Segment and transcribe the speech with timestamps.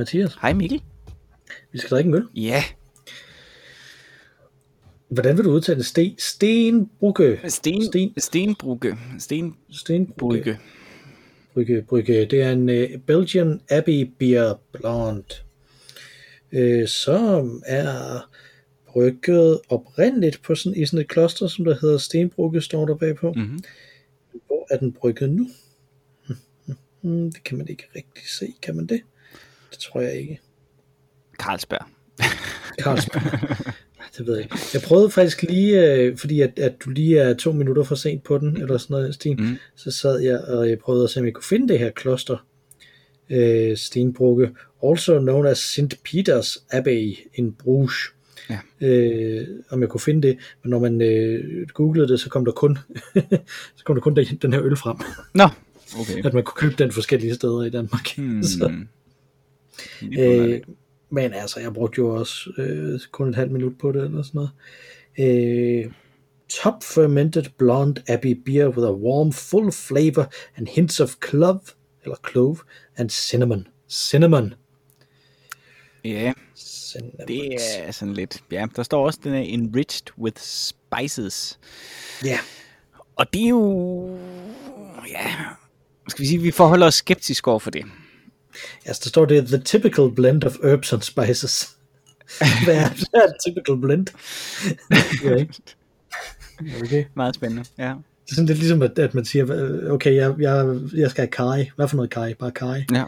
[0.00, 0.34] Hej Mathias.
[0.40, 0.82] Hej Mikkel.
[1.72, 2.26] Vi skal drikke en øl.
[2.34, 2.64] Ja.
[5.08, 5.86] Hvordan vil du udtale det?
[5.86, 7.40] Sten, Stenbrugge.
[7.48, 8.96] Sten, Sten, Stenbrugge.
[9.18, 9.56] Stenbrygge.
[9.70, 10.58] Stenbrugge.
[11.54, 12.24] Brygge, brygge.
[12.24, 15.34] Det er en uh, Belgian Abbey Beer Blonde,
[16.52, 18.28] uh, som er
[18.86, 23.32] brygget oprindeligt på sådan, i sådan et kloster, som der hedder Stenbrugge, står der bagpå.
[23.32, 23.58] Mm-hmm.
[24.46, 25.48] Hvor er den brygget nu?
[27.00, 29.00] Hmm, det kan man ikke rigtig se, kan man det?
[29.70, 30.40] Det tror jeg ikke.
[31.38, 31.86] Carlsberg.
[32.80, 33.22] Carlsberg.
[34.18, 34.56] det ved jeg ikke.
[34.74, 38.22] Jeg prøvede faktisk lige, øh, fordi at, at du lige er to minutter for sent
[38.24, 39.56] på den, eller sådan noget, Sten, Mm.
[39.76, 42.46] så sad jeg og jeg prøvede at se, om jeg kunne finde det her kloster,
[43.30, 44.50] øh, Stenbrugge,
[44.84, 45.94] also known as St.
[46.08, 47.94] Peter's Abbey in Bruges.
[48.50, 48.58] Ja.
[48.86, 52.52] Øh, om jeg kunne finde det, men når man øh, googlede det, så kom der
[52.52, 52.78] kun,
[53.76, 54.96] så kom der kun den, den her øl frem,
[55.34, 55.48] Nå,
[56.00, 56.24] okay.
[56.26, 58.16] at man kunne købe den forskellige steder i Danmark.
[58.16, 58.42] Hmm.
[58.58, 58.72] Så,
[60.18, 60.60] Øh,
[61.10, 64.38] men altså, jeg brugte jo også øh, kun et halvt minut på det, eller sådan
[64.38, 64.50] noget.
[65.18, 65.92] Øh,
[66.48, 71.60] top fermented blonde abbey beer with a warm, full flavor and hints of clove,
[72.02, 72.56] eller clove,
[72.96, 73.66] and cinnamon.
[73.88, 74.54] Cinnamon.
[76.04, 77.28] Ja, cinnamon.
[77.28, 78.42] det er sådan lidt...
[78.50, 81.58] Ja, der står også, den er enriched with spices.
[82.24, 82.38] Ja,
[83.16, 84.18] Og det er jo...
[85.10, 85.34] Ja,
[86.08, 87.84] skal vi sige, vi forholder os skeptisk over for det.
[88.86, 91.76] Altså der står det, the typical blend of herbs and spices.
[92.64, 94.06] Hvad er, hvad er typical blend?
[95.38, 95.54] ikke?
[96.84, 97.04] Okay.
[97.14, 97.94] Meget spændende, ja.
[98.24, 99.44] Det er sådan lidt ligesom, at, at man siger,
[99.90, 101.70] okay, jeg, jeg, jeg skal have kaj.
[101.76, 102.34] Hvad for noget kaj?
[102.34, 102.84] Bare kaj.
[102.92, 103.04] ja.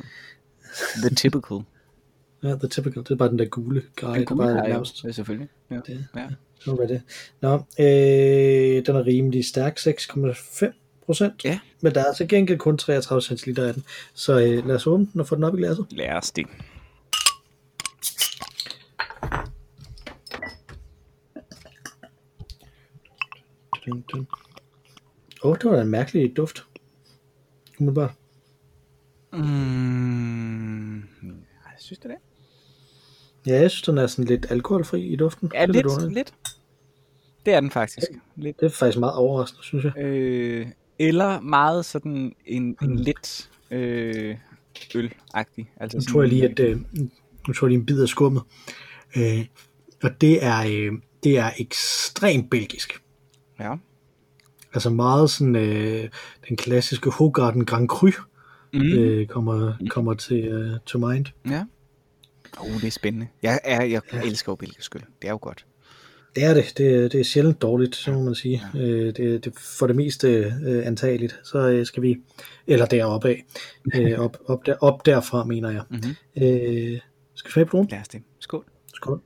[1.07, 1.59] The typical.
[2.43, 3.03] Ja, the typical.
[3.03, 5.05] Det er bare den der gule kaj, Den gule er nærmest.
[5.05, 5.49] ja, selvfølgelig.
[5.71, 5.77] Ja.
[5.87, 6.27] Det, Ja.
[6.61, 7.03] Så var det.
[7.41, 11.45] Nå, øh, den er rimelig stærk, 6,5 procent.
[11.45, 11.59] Ja.
[11.81, 13.85] Men der er altså gengæld kun 33 centiliter af den.
[14.15, 15.87] Så øh, lad os åbne den og få den op i glasset.
[15.91, 16.47] Lad os det.
[25.45, 26.67] Åh, oh, det var da en mærkelig duft.
[27.79, 28.11] Umiddelbart.
[29.33, 32.19] Mm, jeg synes det er det.
[33.47, 35.51] Ja, jeg synes, den er sådan lidt alkoholfri i duften.
[35.55, 36.35] Ja, Det lidt, lidt.
[37.47, 38.07] Det er den faktisk.
[38.37, 38.61] Lidt.
[38.61, 39.97] Det er faktisk meget overraskende, synes jeg.
[39.97, 40.67] Øh,
[41.09, 42.13] eller meget sådan
[42.47, 42.97] en, en Mm.
[42.97, 44.37] lidt øh,
[44.95, 45.71] ølagtig.
[45.77, 46.81] Altså Nu tror jeg lige, at øh,
[47.49, 48.43] nu tror jeg lige en bid af skummet.
[49.17, 49.47] Øh,
[50.03, 50.93] og det er, øh,
[51.25, 53.03] det er ekstremt belgisk.
[53.61, 53.75] Ja.
[54.75, 56.09] Altså meget sådan øh,
[56.49, 58.11] den klassiske Hogarden Grand Cru
[58.75, 58.81] Mm.
[58.83, 61.27] øh, kommer, kommer til øh, to mind.
[61.51, 61.65] Ja.
[62.59, 63.29] Oh, det er spændende.
[63.43, 65.01] Jeg, er, jeg elsker jo belgisk øl.
[65.23, 65.67] Det er jo godt.
[66.37, 66.73] Det er det.
[66.79, 68.63] Det, er- det er sjældent dårligt, så må man sige.
[68.75, 68.81] Ja.
[68.81, 70.29] Øh, det, det for det meste
[70.67, 71.41] øh, antageligt.
[71.45, 72.17] Så øh, skal vi,
[72.67, 73.45] eller deroppe af,
[73.95, 75.83] øh, op, op, der, op derfra, mener jeg.
[75.91, 76.15] Mm-hmm.
[76.43, 77.01] Øh,
[77.35, 77.89] skal vi smage på nogen?
[77.91, 78.23] Lad os det.
[78.39, 78.65] Skål.
[78.95, 79.21] Skål.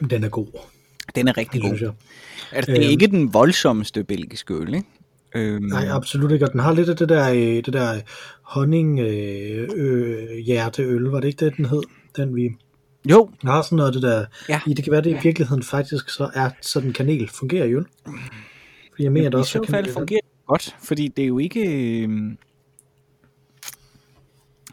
[0.00, 0.46] Jamen, den er god,
[1.14, 1.92] Den er rigtig god.
[2.52, 2.90] Altså, det er Øhm.
[2.90, 4.86] ikke den voldsomste belgiske øl, ikke?
[5.34, 6.44] Øhm, Nej, absolut ikke.
[6.44, 8.00] Og den har lidt af det der, øh, det der
[8.42, 11.82] honning øh, øh, hjerteøl, var det ikke det, den hed?
[12.16, 12.48] Den vi
[13.10, 14.60] Jo, den har sådan noget det der, Ja.
[14.66, 17.84] i det kan være, det i virkeligheden faktisk så er sådan kanel fungerer i øl.
[18.90, 19.92] Fordi jeg mener, det i også så er fald kanel.
[19.92, 21.60] fungerer det godt, fordi det er jo ikke...
[22.02, 22.38] øhm,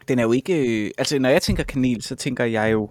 [0.08, 0.86] Den er jo ikke...
[0.86, 2.90] øh, Altså, når jeg tænker kanel, så tænker jeg jo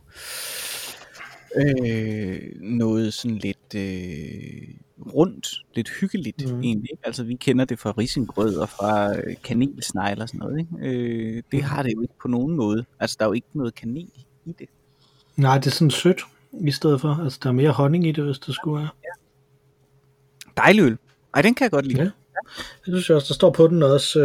[1.56, 4.68] øh, noget sådan lidt øh,
[5.14, 6.54] rundt, lidt hyggeligt Mhm.
[6.56, 6.62] mm.
[6.62, 6.90] egentlig.
[6.92, 7.06] ikke?
[7.06, 10.58] Altså, vi kender det fra risengrød og fra øh, kanelsnegle og sådan noget.
[10.58, 10.98] Ikke?
[10.98, 12.84] Øh, det har det jo ikke på nogen måde.
[13.00, 14.08] Altså, der er jo ikke noget kanel
[14.44, 14.68] i det.
[15.36, 16.20] Nej, det er sådan sødt
[16.60, 17.20] i stedet for.
[17.24, 18.88] Altså, der er mere honning i det, hvis det skulle være.
[20.56, 20.98] Dejlig øl.
[21.34, 22.02] Ej, den kan jeg godt lide.
[22.02, 22.10] Ja.
[22.84, 24.20] Det synes jeg også, der står på den også,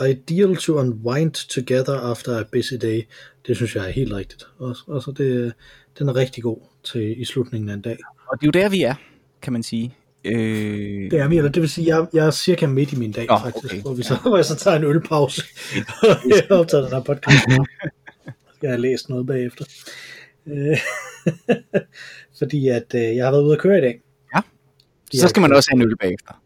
[0.00, 3.02] uh, ideal to unwind together after a busy day.
[3.46, 4.46] Det synes jeg er helt rigtigt.
[4.58, 5.52] Også, også det,
[5.98, 7.98] den er rigtig god til i slutningen af en dag.
[8.28, 8.94] Og det er jo der, vi er,
[9.42, 9.94] kan man sige.
[10.24, 13.26] Øh, Det er eller det vil sige, jeg, jeg er cirka midt i min dag,
[13.26, 13.82] Nå, faktisk, okay.
[13.82, 15.42] hvor, vi så, hvor jeg så tager en ølpause,
[16.02, 17.42] og jeg optager den her podcast.
[17.42, 19.64] Skal jeg have læst noget bagefter.
[20.46, 20.78] Øh,
[22.38, 24.00] Fordi at øh, jeg har været ude at køre i dag.
[25.14, 26.40] så skal man også have en øl bagefter.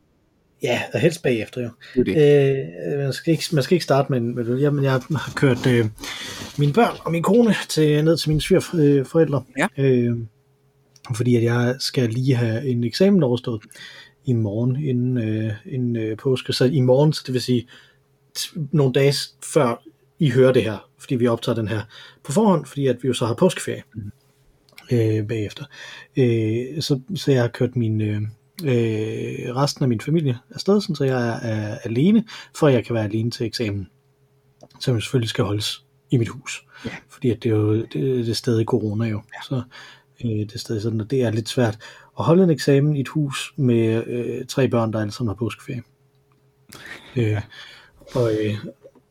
[0.62, 1.68] Ja, og helst bagefter jo.
[1.94, 2.92] Det det.
[2.92, 4.60] Øh, man, skal ikke, man skal ikke starte med med øl.
[4.60, 5.86] Jamen, jeg har kørt øh,
[6.58, 9.42] mine børn og min kone til, ned til mine svigerforældre.
[9.58, 9.66] Ja.
[9.78, 10.16] Øh,
[11.14, 13.62] fordi at jeg skal lige have en eksamen overstået
[14.24, 16.52] i morgen inden, øh, inden øh, påske.
[16.52, 17.68] Så i morgen, så det vil sige
[18.72, 19.14] nogle dage
[19.44, 19.82] før
[20.18, 21.82] I hører det her, fordi vi optager den her
[22.24, 23.82] på forhånd, fordi at vi jo så har påskeferie
[24.92, 25.64] øh, bagefter.
[26.16, 28.22] Øh, så, så jeg har kørt min, øh,
[28.64, 32.24] øh, resten af min familie afsted, sådan, så jeg er, er alene,
[32.54, 33.88] for jeg kan være alene til eksamen,
[34.80, 36.64] som selvfølgelig skal holdes i mit hus.
[36.84, 36.90] Ja.
[37.08, 39.16] Fordi at det er jo det, det er stadig corona jo.
[39.16, 39.42] Ja.
[39.48, 39.62] Så
[40.24, 41.78] øh, det stadig sådan, at det er lidt svært
[42.18, 45.34] at holde en eksamen i et hus med øh, tre børn, der alle sammen har
[45.34, 45.82] påskeferie.
[47.16, 47.40] Øh,
[48.14, 48.54] og, øh,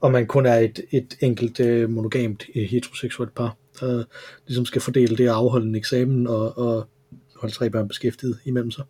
[0.01, 4.03] og man kun er et, et enkelt øh, monogamt øh, heteroseksuelt par, der
[4.47, 6.87] ligesom skal fordele det at afholde en eksamen og, og
[7.35, 8.83] holde tre børn beskæftiget imellem sig.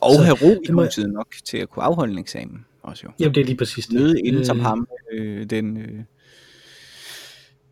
[0.00, 3.02] Og Så have ro i må- huset nok til at kunne afholde en eksamen også
[3.06, 3.12] jo.
[3.20, 4.00] Jamen det er lige præcis det.
[4.00, 6.00] Møde inden Øh, som ham, øh, den øh,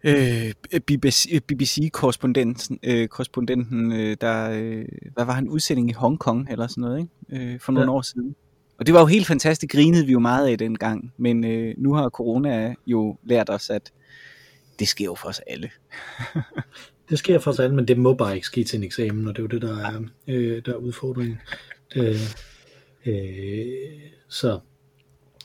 [0.05, 0.53] øh,
[0.87, 6.83] BBC, BBC-korrespondenten, øh, korrespondenten, øh, der, øh, hvad var han, udsending i Hongkong eller sådan
[6.83, 6.99] noget,
[7.33, 7.53] ikke?
[7.53, 7.97] Øh, for nogle Ja.
[7.97, 8.37] år siden.
[8.79, 11.95] Og det var jo helt fantastisk, grinede vi jo meget af dengang, men øh, nu
[11.95, 13.93] har corona jo lært os, at
[14.79, 15.71] det sker jo for os alle.
[17.11, 19.37] Det sker for os alle, men det må bare ikke ske til en eksamen, og
[19.37, 21.39] det er jo det, der er, øh, der er udfordringen.
[21.95, 22.17] Det,
[23.07, 23.15] øh,
[24.29, 24.61] så,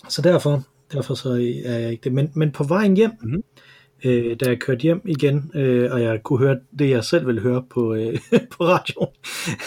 [0.10, 0.64] så derfor,
[0.94, 1.30] derfor så
[1.66, 2.14] er jeg ikke det.
[2.14, 3.44] Men, men på vejen hjem, Mhm.
[4.04, 7.42] Øh, da jeg kørte hjem igen, øh, og jeg kunne høre det, jeg selv ville
[7.42, 8.20] høre på, øh,
[8.58, 9.14] på radioen,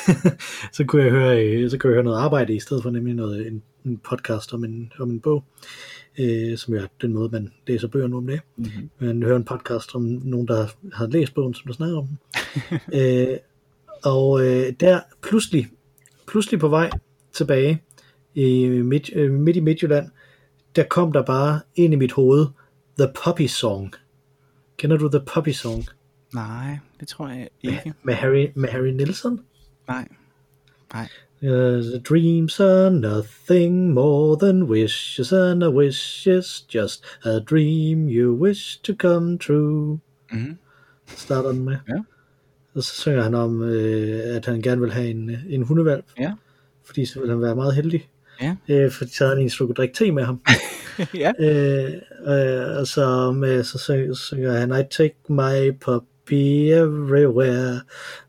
[0.76, 3.14] så, kunne jeg høre, øh, så kunne jeg høre noget arbejde i stedet for nemlig
[3.14, 5.44] noget, en, en podcast om en, om en bog,
[6.18, 8.90] øh, som jo er den måde, man læser bøger nu om det Mm-hmm.
[8.98, 12.18] man hører en podcast om nogen, der har læst bogen, som der snakker om den.
[13.00, 13.36] øh,
[14.04, 15.66] og øh, der pludselig,
[16.26, 16.90] pludselig på vej
[17.32, 17.82] tilbage
[18.34, 20.10] i midt, øh, midt i Midtjylland,
[20.76, 22.46] der kom der bare ind i mit hoved
[22.98, 23.94] The Puppy Song.
[24.78, 25.84] Kender du The Puppy Song?
[26.34, 27.94] Nej, det tror jeg ikke.
[28.02, 29.40] Med Harry, med Harry Nilsson?
[29.88, 30.08] Nej.
[30.92, 31.08] Nej.
[31.42, 38.08] Uh, the dreams are nothing more than wishes, and a wish is just a dream
[38.08, 39.98] you wish to come true.
[40.32, 40.58] Mm-hmm.
[41.06, 41.76] starter den med.
[41.88, 41.94] Ja.
[42.74, 46.04] Og så synger han om, øh, at han gerne vil have en, en hundevalg.
[46.18, 46.32] Ja.
[46.84, 48.08] Fordi så vil han være meget heldig.
[48.42, 48.56] Ja.
[48.68, 50.40] Øh, fordi så havde en slukket drikke te med ham.
[51.14, 51.32] ja.
[51.38, 51.92] øh,
[52.26, 57.80] øh, og så, med, så synger, synger han, I take my puppy everywhere.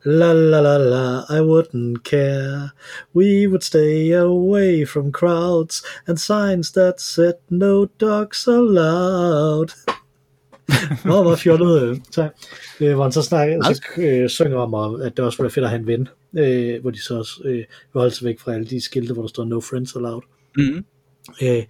[0.05, 2.69] La la la la, I wouldn't care.
[3.15, 9.67] We would stay away from crowds and signs that said no dogs allowed.
[11.05, 11.81] Meget, meget fjollet.
[11.81, 12.29] øh, Så,
[12.79, 15.69] øh, hvor han så, snakker, så øh, synger om, at det også ville fedt at
[15.69, 18.65] have en ven, øh, hvor de så også øh, vil holde sig væk fra alle
[18.65, 20.21] de skilte, hvor der står no friends allowed.
[20.57, 20.85] Mm-hmm.
[21.43, 21.63] Øh,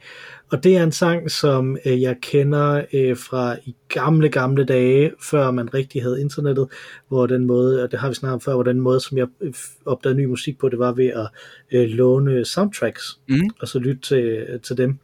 [0.52, 5.12] og det er en sang, som øh, jeg kender øh, fra i gamle, gamle dage,
[5.24, 6.68] før man rigtig havde internettet,
[7.08, 9.28] hvor den måde, og det har vi snakket om før, hvor den måde, som jeg
[9.42, 9.54] øh,
[9.86, 11.30] opdagede ny musik på, det var ved at
[11.72, 13.50] øh, låne soundtracks, Mhm.
[13.62, 14.98] og så lytte til, til dem,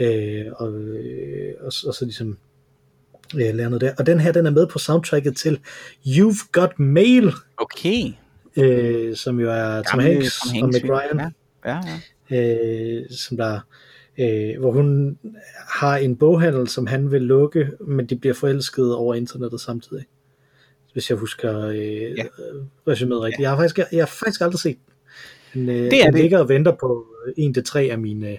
[0.00, 2.38] øh, og, øh, og, og så ligesom
[3.34, 3.92] øh, lære noget der.
[3.98, 5.60] Og den her, den er med på soundtracket til
[6.06, 8.12] You've Got Mail, Okay.
[8.62, 10.92] Øh, som jo er Tom Hanks, Tom og Hanks Meg film.
[10.92, 11.32] Ryan
[11.64, 11.80] Ja, ja,
[12.30, 12.98] ja.
[13.00, 13.60] øh, som der,
[14.18, 15.18] øh, hvor hun
[15.78, 20.04] har en boghandel, som han vil lukke, men de bliver forelsket over internettet samtidig.
[20.92, 22.08] Hvis jeg husker øh, Ja.
[22.16, 22.24] ja.
[22.90, 23.40] resuméet rigtigt.
[23.40, 24.78] Jeg har faktisk, jeg har faktisk aldrig set
[25.54, 25.68] den.
[25.68, 26.20] Øh, Det er den det.
[26.22, 28.30] ligger og venter på en til tre af mine,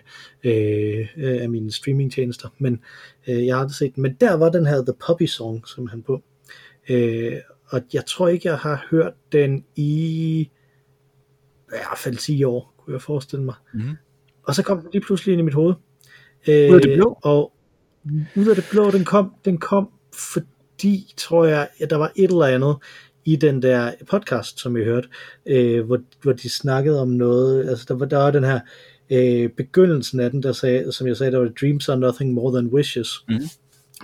[0.43, 2.79] øh, øh, af mine streamingtjenester, men
[3.27, 4.01] øh, jeg har aldrig set den.
[4.03, 6.21] Men der var den her The Puppy Song, som han på.
[6.89, 7.33] Øh,
[7.69, 10.49] og jeg tror ikke, jeg har hørt den i i
[11.69, 13.55] hvert fald 10 år, kunne jeg forestille mig.
[13.73, 13.89] Mhm.
[14.43, 15.73] Og så kom den lige pludselig ind i mit hoved.
[16.47, 17.17] Øh, Ud af det blå?
[17.23, 17.53] Og
[18.35, 22.29] ud af det blå, den kom, den kom fordi, tror jeg, at der var et
[22.31, 22.75] eller andet
[23.25, 25.07] i den der podcast, som jeg hørte,
[25.45, 28.59] øh, hvor, hvor de snakkede om noget, altså der var, der var den her
[29.09, 32.59] øh, begyndelsen af den, der sagde, som jeg sagde, der var dreams are nothing more
[32.59, 33.09] than wishes.
[33.29, 33.39] Mhm.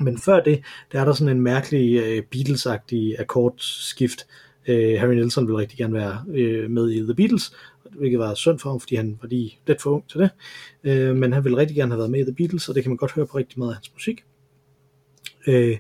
[0.02, 4.28] Men før det, der er der sådan en mærkelig øh, Beatles-agtig akkordskift.
[4.68, 7.54] Øh, Harry Nilsson ville rigtig gerne være øh, med i The Beatles,
[7.92, 10.30] hvilket var synd for ham, fordi han var lige lidt for ung til det.
[10.84, 12.90] Øh, men han ville rigtig gerne have været med i The Beatles, og det kan
[12.90, 14.24] man godt høre på rigtig meget af hans musik.
[15.48, 15.78] Øh,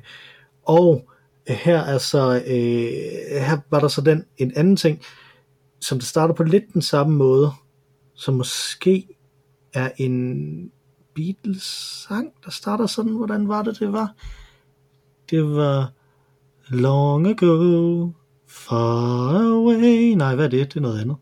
[0.63, 1.09] og
[1.47, 5.01] her er så, øh, her var der så den, en anden ting,
[5.79, 7.51] som der starter på lidt den samme måde,
[8.15, 9.07] som måske
[9.73, 10.71] er en
[11.15, 14.13] Beatles-sang, der starter sådan, hvordan var det, det var?
[15.29, 15.91] Det var
[16.69, 18.09] Long ago,
[18.47, 20.73] far away, nej, hvad er det?
[20.73, 21.15] Det er noget andet.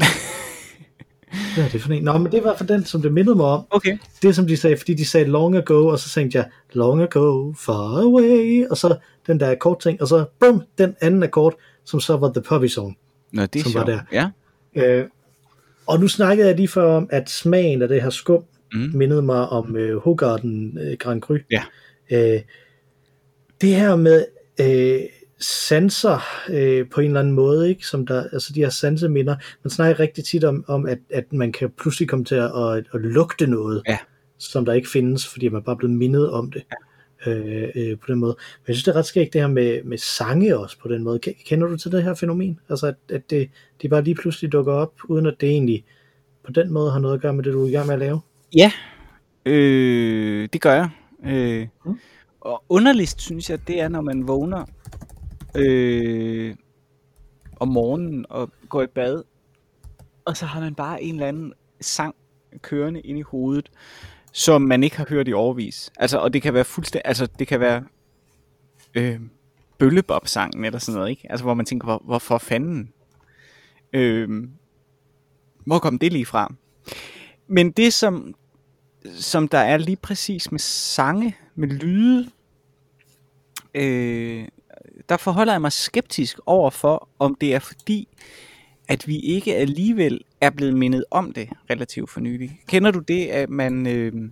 [1.54, 2.02] Hvad er det for en?
[2.04, 3.66] Nå, men det var for den, som det mindede mig om.
[3.70, 3.98] Okay.
[4.22, 7.52] Det som de sagde, fordi de sagde long ago, og så tænkte jeg, long ago,
[7.52, 8.96] far away, og så
[9.26, 12.66] den der akkord ting, og så bum, den anden akkord, som så var The Puppy
[12.66, 12.96] Song.
[13.32, 14.02] Nå, det er Som var sjovt.
[14.12, 14.30] der.
[14.74, 15.00] Ja.
[15.00, 15.06] Øh,
[15.86, 18.90] og nu snakkede jeg lige før om, at smagen af det her skum Mm.
[18.94, 21.36] mindede mig om øh, Hogarden øh, Grand Cru.
[21.50, 21.62] Ja.
[22.10, 22.40] Øh,
[23.60, 24.24] det her med,
[24.60, 25.00] øh,
[25.40, 26.18] sanser
[26.50, 27.86] øh, på en eller anden måde, ikke?
[27.86, 29.36] Som der, altså de her sanseminder.
[29.64, 32.84] Man snakker rigtig tit om, om at, at man kan pludselig komme til at, at,
[32.94, 33.98] at lugte noget, Ja.
[34.38, 36.62] som der ikke findes, fordi man bare er blevet mindet om det.
[37.26, 38.36] Øh, øh, på den måde.
[38.38, 41.02] Men jeg synes, det er ret skægt det her med, med sange også på den
[41.02, 41.20] måde.
[41.26, 42.60] Ke- Kender du til det her fænomen?
[42.68, 43.50] Altså, at, at det,
[43.82, 45.84] de bare lige pludselig dukker op, uden at det egentlig
[46.44, 47.98] på den måde har noget at gøre med det, du er i gang med at
[48.00, 48.20] lave?
[48.56, 48.72] Ja,
[49.46, 50.90] øh, det gør jeg.
[51.24, 51.98] Øh, Mm.
[52.40, 54.64] og underligst synes jeg, det er, når man vågner
[55.56, 56.54] øh,
[57.60, 59.22] om morgenen og går i bad,
[60.24, 62.14] og så har man bare en eller anden sang
[62.62, 63.70] kørende ind i hovedet,
[64.32, 65.90] som man ikke har hørt i overvis.
[65.98, 67.84] Altså, og det kan være fuldstændig, altså det kan være
[68.94, 69.20] øh,
[69.78, 71.26] Bøllebop-sangen eller sådan noget, ikke?
[71.30, 72.92] Altså, hvor man tænker, hvor, hvorfor fanden?
[73.92, 74.48] Øh,
[75.66, 76.54] hvor kom det lige fra?
[77.46, 78.34] Men det, som,
[79.14, 82.30] som der er lige præcis med sange, med lyde,
[83.74, 84.48] øh,
[85.08, 88.08] der forholder jeg mig skeptisk over for, om det er fordi,
[88.88, 92.60] at vi ikke alligevel er blevet mindet om det relativt for nylig.
[92.66, 94.30] Kender du det, at man, øh,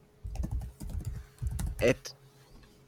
[1.80, 2.14] at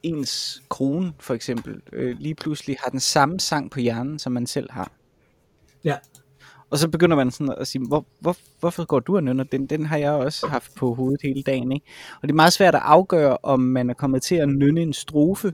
[0.03, 4.47] ens krone for eksempel, øh, lige pludselig har den samme sang på hjernen, som man
[4.47, 4.91] selv har?
[5.83, 5.95] Ja.
[6.69, 9.65] Og så begynder man sådan at sige, hvor, hvor, hvorfor går du og nynner den?
[9.65, 11.71] Den har jeg også haft på hovedet hele dagen.
[11.71, 11.85] Ikke?
[12.15, 14.93] Og det er meget svært at afgøre, om man er kommet til at nynne en
[14.93, 15.53] strofe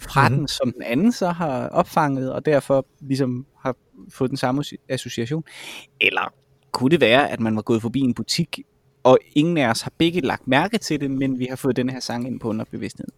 [0.00, 0.38] fra mm-hmm.
[0.38, 3.76] den, som den anden så har opfanget, og derfor ligesom har
[4.08, 5.44] fået den samme associ- association.
[6.00, 6.32] Eller
[6.72, 8.60] kunne det være, at man var gået forbi en butik,
[9.02, 11.90] og ingen af os har begge lagt mærke til det, men vi har fået den
[11.90, 13.12] her sang ind på underbevidstheden.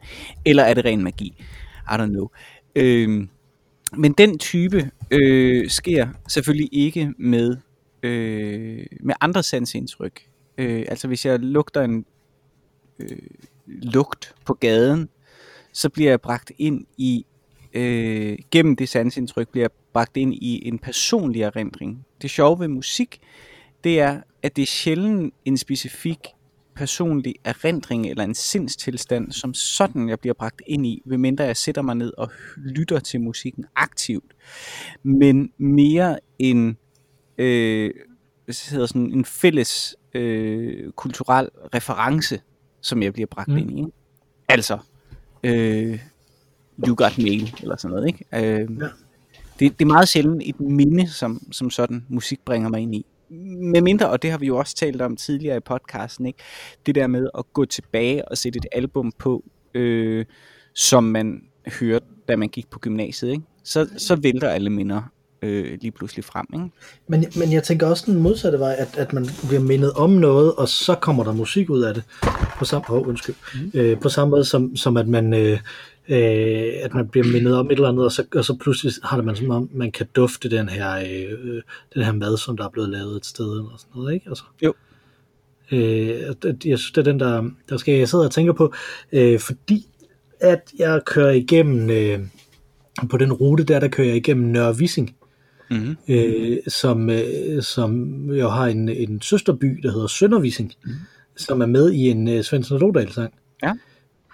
[0.44, 1.44] Eller er det ren magi?
[1.92, 2.28] I don't know.
[2.76, 3.28] Øhm,
[3.92, 7.56] men den type øh, sker selvfølgelig ikke med,
[8.02, 10.22] øh, med andre sansindtryk.
[10.58, 12.04] Øh, altså hvis jeg lugter en
[12.98, 13.18] øh,
[13.66, 15.08] lugt på gaden,
[15.72, 17.26] så bliver jeg bragt ind i,
[17.74, 22.06] øh, gennem det sansindtryk, bliver jeg bragt ind i en personlig erindring.
[22.22, 23.20] Det sjove ved musik,
[23.84, 26.18] det er, at det er sjældent en specifik
[26.76, 31.82] personlig erindring eller en sindstilstand, som sådan jeg bliver bragt ind i, medmindre jeg sætter
[31.82, 34.32] mig ned og lytter til musikken aktivt.
[35.02, 36.76] Men mere en,
[37.38, 37.90] øh,
[38.70, 42.40] hedder sådan, en fælles øh, kulturel reference,
[42.80, 43.54] som jeg bliver bragt Mm.
[43.54, 43.60] mm.
[43.60, 43.78] ind i.
[43.78, 43.90] ikke?
[44.48, 44.78] Altså,
[45.44, 46.00] øh,
[46.86, 48.24] You Got Mail, eller sådan noget, ikke?
[48.34, 48.86] Øh, Ja.
[49.58, 53.06] det, det er meget sjældent et minde, som, som sådan musik bringer mig ind i.
[53.30, 56.38] Med mindre, og det har vi jo også talt om tidligere i podcasten, ikke?
[56.86, 60.24] det der med at gå tilbage og sætte et album på, øh,
[60.74, 61.42] som man
[61.80, 63.42] hørte, da man gik på gymnasiet, ikke?
[63.64, 65.02] Så, så vælter alle minder
[65.42, 66.46] øh, lige pludselig frem.
[66.54, 66.70] Ikke?
[67.08, 70.54] Men, men jeg tænker også den modsatte vej, at, at man bliver mindet om noget,
[70.54, 72.02] og så kommer der musik ud af det.
[72.58, 73.34] På samme, oh, undskyld.
[73.54, 73.70] Mm.
[73.74, 75.34] Øh, på samme måde som, som at man...
[75.34, 75.58] Øh,
[76.08, 79.16] øh, at man bliver mindet om et eller andet, og så, og så pludselig har
[79.16, 81.62] det man som om, man kan dufte den her, øh,
[81.94, 84.28] den her mad, som der er blevet lavet et sted, eller sådan noget, ikke?
[84.28, 84.74] Altså, Jo.
[85.72, 88.74] Øh, jeg synes, det er den, der, der skal jeg sidde og tænke på,
[89.12, 89.86] øh, fordi
[90.40, 92.18] at jeg kører igennem, øh,
[93.10, 95.16] på den rute der, der kører jeg igennem Nørre Vissing,
[95.70, 95.96] Mm-hmm.
[96.08, 100.92] øh, som, øh, som jo har en, en søsterby, der hedder Søndervising, mm.
[101.36, 103.34] som er med i en øh, Svendsen Lodal sang.
[103.62, 103.72] Ja.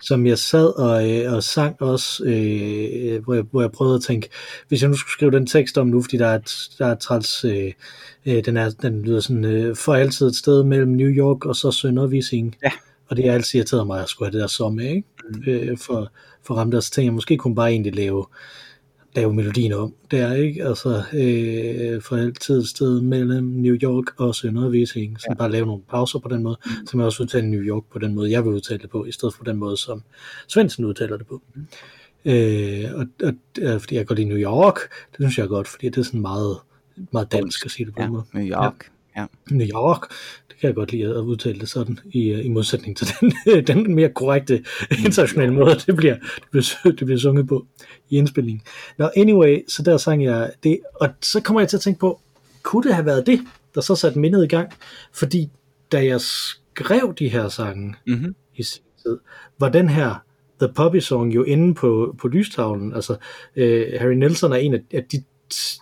[0.03, 4.03] Som jeg sad og, øh, og sang også, øh, hvor, jeg, hvor jeg prøvede at
[4.03, 4.29] tænke,
[4.69, 6.93] hvis jeg nu skulle skrive den tekst om nu, fordi der er et, der er
[6.93, 7.73] et træls, øh,
[8.27, 11.57] øh, den, er, den lyder sådan, øh, for altid et sted mellem New York og
[11.57, 12.57] så Søndervising.
[12.65, 12.71] Ja.
[13.09, 15.05] Og det har altid irriteret mig, at jeg skulle have det der som ikke?
[15.29, 15.43] Mm.
[15.47, 16.11] Øh, for,
[16.47, 18.27] for ramt der, så tænkte jeg, måske kunne bare egentlig lave
[19.17, 19.95] lave melodien om.
[20.11, 25.27] Det er ikke, altså øh, for altid et sted mellem New York og Søndervising, så
[25.31, 25.35] ja.
[25.35, 26.87] bare lave nogle pauser på den måde, mm.
[26.87, 29.13] så man også udtale New York på den måde, jeg vil udtale det på, i
[29.13, 30.03] stedet for den måde, som
[30.49, 31.43] Svendsen udtaler det på.
[31.55, 31.67] Mm.
[32.25, 33.33] Øh, og, og,
[33.73, 34.77] og, fordi jeg går lide New York,
[35.11, 36.57] det synes jeg er godt, fordi det er sådan meget,
[37.13, 38.25] meget dansk at sige det på Ja, måde.
[38.35, 38.91] New York.
[39.17, 39.27] Ja.
[39.51, 40.03] New York,
[40.63, 43.07] kan jeg godt lide at udtale det sådan, i, i modsætning til
[43.57, 44.65] den, den mere korrekte
[45.05, 47.67] internationale måde, det bliver, det bliver, det bliver sunget på
[48.11, 48.63] i indspillingen.
[48.99, 52.21] Nå, anyway, så der sang jeg det, og så kommer jeg til at tænke på,
[52.63, 53.41] kunne det have været det,
[53.75, 54.69] der så satte mindet i gang?
[55.13, 55.51] Fordi
[55.93, 58.35] da jeg skrev de her sange Mm-hmm.
[58.57, 59.19] i sin tid,
[59.59, 60.15] var den her
[60.61, 62.95] The Poppy Song jo inde på, på lystavlen.
[62.95, 63.17] Altså,
[63.57, 65.25] øh, Harry Nelson er en af, af de,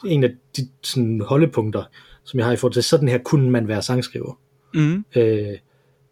[0.07, 1.85] en af de sådan, holdepunkter,
[2.25, 4.39] som jeg har i forhold til, sådan her kunne man være sangskriver.
[4.75, 5.05] Mm-hmm.
[5.17, 5.59] Øh,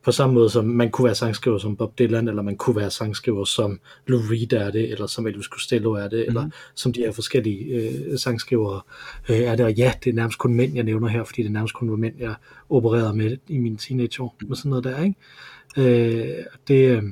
[0.05, 2.91] på samme måde som man kunne være sangskriver som Bob Dylan, eller man kunne være
[2.91, 6.27] sangskriver som Lou Reed er det, eller som Elvis Costello er det, mm.
[6.27, 8.81] eller som de her forskellige øh, sangskrivere
[9.29, 9.65] øh, er det.
[9.67, 11.91] Og ja, det er nærmest kun mænd, jeg nævner her, fordi det er nærmest kun
[11.91, 12.35] var mænd, jeg
[12.69, 15.17] opererede med i mine teenageår, med sådan noget der, ikke?
[15.77, 17.03] Øh, det, øh,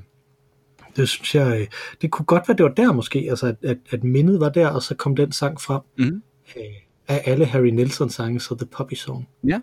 [0.97, 1.67] Det synes jeg, øh,
[2.03, 4.69] det kunne godt være, det var der måske, altså at, at, at mindet var der,
[4.69, 5.81] og så kom den sang frem.
[5.99, 6.23] Mm.
[6.57, 6.62] Øh,
[7.09, 9.29] af alle Harry Nilsson sange, så The Puppy Song.
[9.45, 9.61] Ja.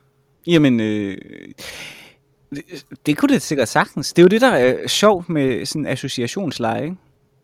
[0.48, 1.18] Jamen, øh,
[2.56, 4.14] det, det kunne det sikkert sagtens.
[4.14, 6.96] Det er jo det, der er sjovt med sådan en associationsleje, ikke?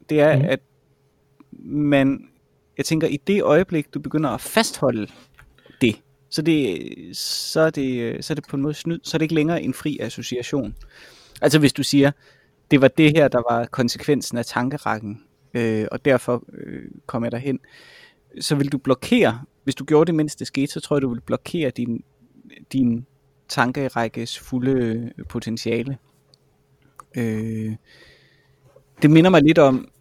[0.10, 0.46] Det er, mm.
[0.46, 0.60] at
[1.64, 2.28] man,
[2.78, 5.08] jeg tænker, i det øjeblik, du begynder at fastholde
[5.82, 5.96] det,
[6.30, 6.78] så, det,
[7.18, 9.62] så, er det, så er det på en måde snyd, så er det ikke længere
[9.62, 10.76] en fri association.
[11.42, 12.12] Altså hvis du siger,
[12.72, 17.32] det var det her, der var konsekvensen af tankerækken, øh, og derfor øh, kom jeg
[17.32, 17.60] derhen,
[18.40, 21.14] så vil du blokere, hvis du gjorde det, mens det skete, så tror jeg, du
[21.14, 22.04] vil blokere din,
[22.74, 23.06] din
[23.48, 25.98] tankerækkes fulde øh, potentiale.
[27.18, 27.76] Øh,
[29.02, 29.92] det minder mig lidt om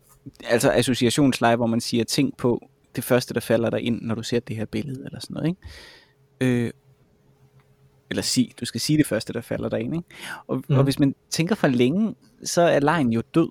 [0.44, 4.22] altså associationsleje, hvor man siger ting på det første, der falder dig ind, når du
[4.22, 6.64] ser det her billede, eller sådan noget, ikke?
[6.64, 6.72] Øh,
[8.10, 10.08] eller sig, du skal sige det første, der falder dig ind, ikke?
[10.46, 10.76] Og, mm.
[10.76, 12.14] og hvis man tænker for længe,
[12.44, 13.48] så er lejen jo død.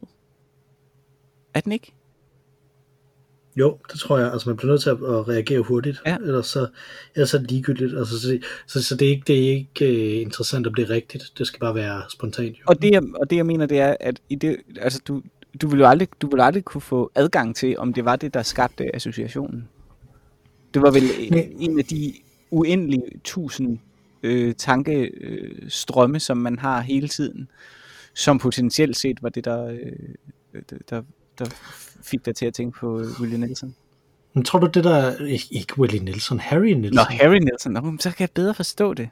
[1.53, 1.93] Er den ikke?
[3.59, 4.31] Jo, det tror jeg.
[4.31, 6.15] Altså man bliver nødt til at, at reagere hurtigt, Ja.
[6.17, 6.67] ellers så,
[7.15, 7.97] ellers så er det ligegyldigt.
[7.97, 9.85] Altså, så, så, så det er ikke, det er ikke
[10.15, 11.23] uh, interessant, om det er rigtigt.
[11.37, 12.57] Det skal bare være spontant.
[12.57, 12.63] Jo.
[12.67, 15.21] Og det, jeg, og det jeg mener, det er, at i det, altså, du,
[15.61, 18.33] du vil jo aldrig, du vil aldrig kunne få adgang til, om det var det,
[18.33, 19.67] der skabte associationen.
[20.73, 21.49] Det var vel Nej.
[21.59, 22.13] en af de
[22.51, 23.79] uendelige tusind
[24.23, 27.49] øh, tankestrømme, som man har hele tiden,
[28.13, 31.01] som potentielt set var det, der, øh, der,
[31.39, 31.45] der
[32.03, 33.75] fik dig til at tænke på William Nelson.
[34.33, 36.95] Men tror du det der, ikke, Willie Nelson, Harry Nelson?
[36.95, 39.09] Nå, Harry Nelson, Nå, så kan jeg bedre forstå det.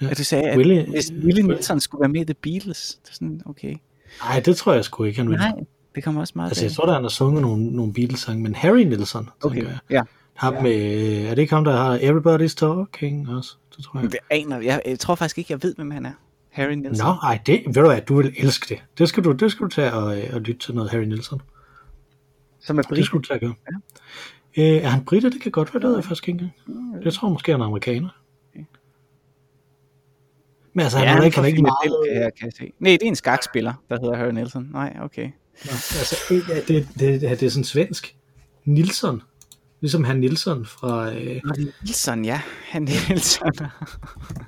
[0.00, 0.08] Ja.
[0.10, 3.10] At du sagde, at Willie- hvis Willie Nelson skulle være med i The Beatles, det
[3.10, 3.76] er sådan, okay.
[4.24, 5.38] Nej, det tror jeg sgu ikke, han vil.
[5.38, 5.52] Nej,
[5.94, 8.54] det kommer også meget Altså, jeg tror, der han har sunget nogle, nogle Beatles-sange, men
[8.54, 9.78] Harry Nelson, Okay, jeg.
[9.90, 10.02] ja.
[10.34, 10.72] Ham med,
[11.26, 13.56] er det ikke ham, der har Everybody's Talking også?
[13.76, 14.12] Det tror jeg.
[14.12, 14.82] Det aner jeg.
[14.86, 16.12] Jeg tror faktisk ikke, jeg ved, hvem han er.
[16.54, 17.06] Harry Nelson.
[17.06, 18.82] Nå, ej, det, ved du hvad, du vil elske det.
[18.98, 21.42] Det skal du, det skal du tage og, og lytte til noget Harry Nelson.
[22.60, 23.04] Som er Det brit.
[23.04, 23.54] skulle du tage gøre.
[24.56, 24.76] Ja.
[24.76, 25.30] Øh, er han britter?
[25.30, 27.04] Det kan godt være, det ved jeg faktisk ikke engang.
[27.04, 28.08] Jeg tror måske, han er amerikaner.
[30.76, 31.74] Men altså, han, Ja, er han ikke, han ikke meget...
[31.82, 32.72] Philadelphia, her, kan jeg se.
[32.78, 34.68] Nej, det er en skakspiller, der hedder Harry Nelson.
[34.72, 35.24] Nej, okay.
[35.64, 36.16] Nå, altså,
[36.48, 38.16] ja, det, det, det, det er sådan svensk.
[38.64, 39.22] Nilsson.
[39.84, 41.14] Ligesom han Nilsson fra...
[41.14, 42.40] Øh, Nå, Nelson, ja.
[42.68, 43.52] Han Nelson.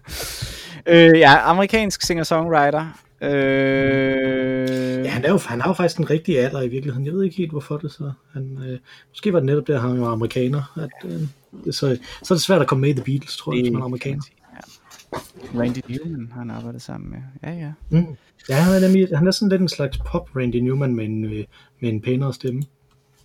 [0.92, 2.87] øh, ja, amerikansk singer-songwriter.
[3.22, 7.07] Øh, ja, han er, jo, han har jo faktisk en rigtig alder i virkeligheden.
[7.07, 8.12] Jeg ved ikke helt, hvorfor det så.
[8.33, 8.79] Han, øh,
[9.11, 10.72] måske var det netop der, han var amerikaner.
[10.77, 11.20] At, øh,
[11.64, 13.72] det, så, så er det svært at komme med i The Beatles, tror jeg, hvis
[13.72, 14.22] man er amerikaner.
[14.55, 15.18] Ja.
[15.61, 17.18] Randy Newman har han arbejdet sammen med.
[17.42, 17.72] Ja, ja.
[17.90, 18.16] Mm.
[18.49, 21.25] Ja, han er, nemlig, han er sådan lidt en slags pop Randy Newman med en,
[21.25, 21.44] øh,
[21.81, 22.62] med en pænere stemme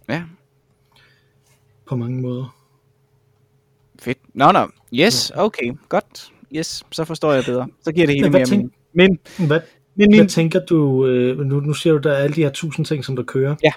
[0.09, 0.23] Ja,
[1.91, 2.55] på mange måder.
[3.99, 4.17] fedt.
[4.33, 4.67] Nå, nå.
[4.93, 5.73] Yes, okay.
[5.89, 6.31] Godt.
[6.55, 7.67] Yes, så forstår jeg bedre.
[7.83, 8.73] Så giver det hele hvad mere mening.
[8.93, 9.59] Men, Hvad, men
[9.95, 12.85] hvad min, tænker du, øh, nu, nu siger du, der er alle de her tusind
[12.85, 13.55] ting, som der kører.
[13.63, 13.71] Ja.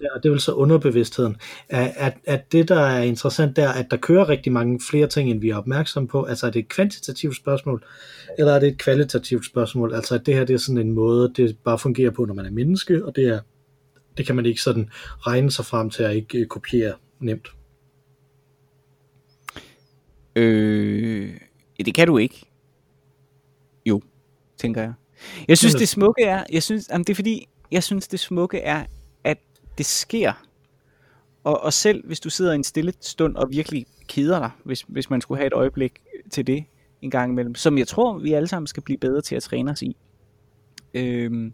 [0.00, 1.36] Ja, det er vel så underbevidstheden.
[1.68, 5.30] At, at, at det, der er interessant, der at der kører rigtig mange flere ting,
[5.30, 6.24] end vi er opmærksomme på.
[6.24, 7.84] Altså er det et kvantitativt spørgsmål,
[8.38, 9.94] eller er det et kvalitativt spørgsmål?
[9.94, 12.46] Altså at det her det er sådan en måde, det bare fungerer på, når man
[12.46, 13.40] er menneske, og det, er,
[14.16, 17.48] det kan man ikke sådan regne sig frem til at ikke øh, kopiere nemt.
[20.38, 21.40] Øh,
[21.86, 22.46] det kan du ikke.
[23.86, 24.02] Jo,
[24.56, 24.92] tænker jeg.
[25.48, 28.58] Jeg synes, det smukke er, jeg synes, jamen, det er fordi, jeg synes, det smukke
[28.58, 28.84] er,
[29.24, 29.38] at
[29.78, 30.32] det sker.
[31.44, 34.84] Og, og selv hvis du sidder i en stille stund og virkelig keder dig, hvis,
[34.88, 36.64] hvis man skulle have et øjeblik til det
[37.02, 39.70] en gang imellem, som jeg tror, vi alle sammen skal blive bedre til at træne
[39.70, 39.96] os i.
[40.94, 41.52] Øhm,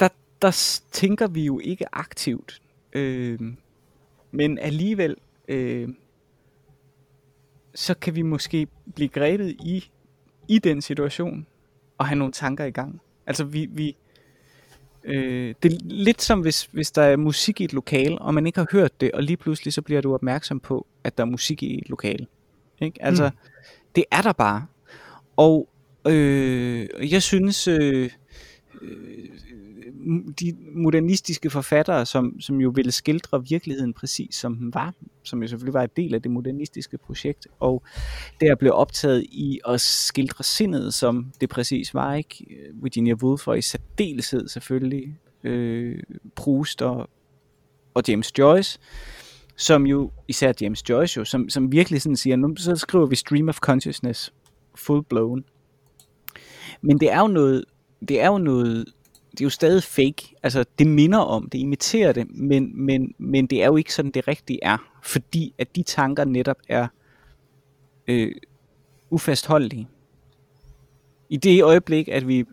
[0.00, 0.08] der,
[0.42, 2.62] der tænker vi jo ikke aktivt,
[2.92, 3.56] øhm,
[4.30, 5.16] men alligevel
[5.48, 5.88] øh,
[7.74, 9.90] så kan vi måske blive grebet i,
[10.48, 11.46] i den situation
[11.98, 13.00] og have nogle tanker i gang.
[13.26, 13.96] Altså vi, vi
[15.04, 18.46] øh, det er lidt som hvis, hvis der er musik i et lokal, og man
[18.46, 21.28] ikke har hørt det, og lige pludselig så bliver du opmærksom på, at der er
[21.28, 22.26] musik i et lokal.
[22.80, 23.02] Ikke?
[23.02, 23.36] Altså, mm.
[23.94, 24.66] det er der bare.
[25.36, 25.68] Og
[26.06, 28.10] øh, jeg synes, øh,
[28.82, 29.28] øh,
[30.40, 35.48] de modernistiske forfattere, som, som jo ville skildre virkeligheden præcis som den var, som jo
[35.48, 37.82] selvfølgelig var en del af det modernistiske projekt, og
[38.40, 42.46] der blev optaget i at skildre sindet, som det præcis var, ikke?
[42.82, 46.02] Virginia Woolf og i særdeleshed selvfølgelig øh,
[46.36, 47.10] Proust og,
[47.94, 48.78] og James Joyce,
[49.56, 53.16] som jo, især James Joyce jo, som, som virkelig sådan siger, nu så skriver vi
[53.16, 54.32] stream of consciousness,
[54.74, 55.44] full blown.
[56.82, 57.64] Men det er jo noget,
[58.08, 58.84] det er jo noget,
[59.38, 60.34] det er jo stadig fake.
[60.42, 64.10] Altså, det minder om, det imiterer det, men, men, men det er jo ikke sådan,
[64.10, 64.78] det rigtige er.
[65.02, 66.88] Fordi at de tanker netop er
[68.08, 68.34] øh,
[69.10, 69.88] ufastholdelige.
[71.28, 72.44] I det øjeblik, at vi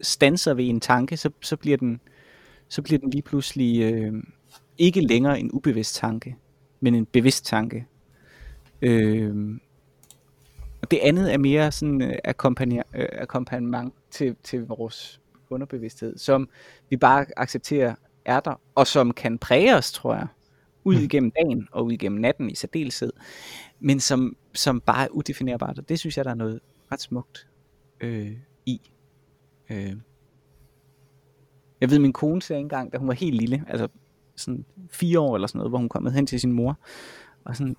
[0.00, 2.00] stanser ved en tanke, så, så, bliver, den,
[2.68, 4.12] så bliver den lige pludselig øh,
[4.78, 6.36] ikke længere en ubevidst tanke,
[6.80, 7.86] men en bevidst tanke.
[8.82, 9.58] Øh,
[10.82, 12.08] og det andet er mere sådan øh,
[12.94, 15.20] øh akkompagnement til, til vores
[15.54, 16.48] underbevidsthed, som
[16.90, 20.26] vi bare accepterer er der, og som kan præge os, tror jeg,
[20.84, 21.02] ud mm.
[21.02, 23.12] igennem dagen og ud igennem natten i særdeleshed,
[23.80, 26.60] men som, som bare er udefinerbart, og det synes jeg, der er noget
[26.92, 27.48] ret smukt
[28.00, 28.32] øh,
[28.66, 28.80] i.
[29.70, 29.96] Øh.
[31.80, 33.88] Jeg ved, min kone sagde engang, da hun var helt lille, altså
[34.36, 36.78] sådan fire år eller sådan noget, hvor hun kom hen til sin mor,
[37.44, 37.76] og sådan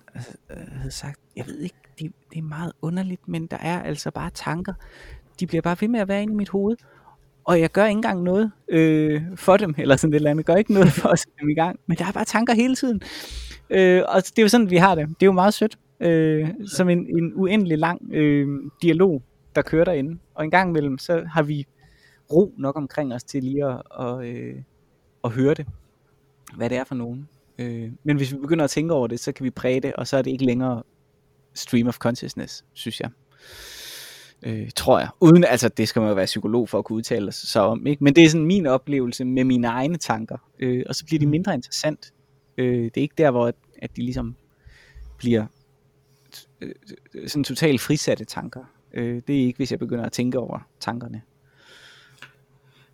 [0.50, 4.10] øh, havde sagt, jeg ved ikke, det, det er meget underligt, men der er altså
[4.10, 4.74] bare tanker,
[5.40, 6.76] de bliver bare ved med at være inde i mit hoved,
[7.46, 10.48] og jeg gør ikke engang noget øh, for dem, eller sådan et eller andet.
[10.48, 12.54] Jeg gør ikke noget for at sætte dem i gang, men der er bare tanker
[12.54, 13.00] hele tiden.
[13.70, 15.08] Øh, og det er jo sådan, vi har det.
[15.08, 15.78] Det er jo meget sødt.
[16.00, 18.48] Øh, som en, en uendelig lang øh,
[18.82, 19.22] dialog,
[19.54, 20.18] der kører derinde.
[20.34, 21.66] Og en gang imellem, så har vi
[22.32, 24.56] ro nok omkring os til lige at, og, øh,
[25.24, 25.66] at høre det.
[26.56, 27.28] Hvad det er for nogen.
[27.58, 30.06] Øh, men hvis vi begynder at tænke over det, så kan vi præge det, og
[30.06, 30.82] så er det ikke længere
[31.54, 33.10] stream of consciousness, synes jeg
[34.42, 35.08] øh, tror jeg.
[35.20, 38.04] Uden, altså det skal man jo være psykolog for at kunne udtale sig om, ikke?
[38.04, 41.26] men det er sådan min oplevelse med mine egne tanker, øh, og så bliver de
[41.26, 41.30] mm.
[41.30, 42.12] mindre interessant.
[42.58, 44.34] Øh, det er ikke der, hvor at, at de ligesom
[45.18, 45.46] bliver
[46.60, 46.74] øh,
[47.26, 48.60] sådan totalt frisatte tanker.
[48.94, 51.22] Øh, det er ikke, hvis jeg begynder at tænke over tankerne.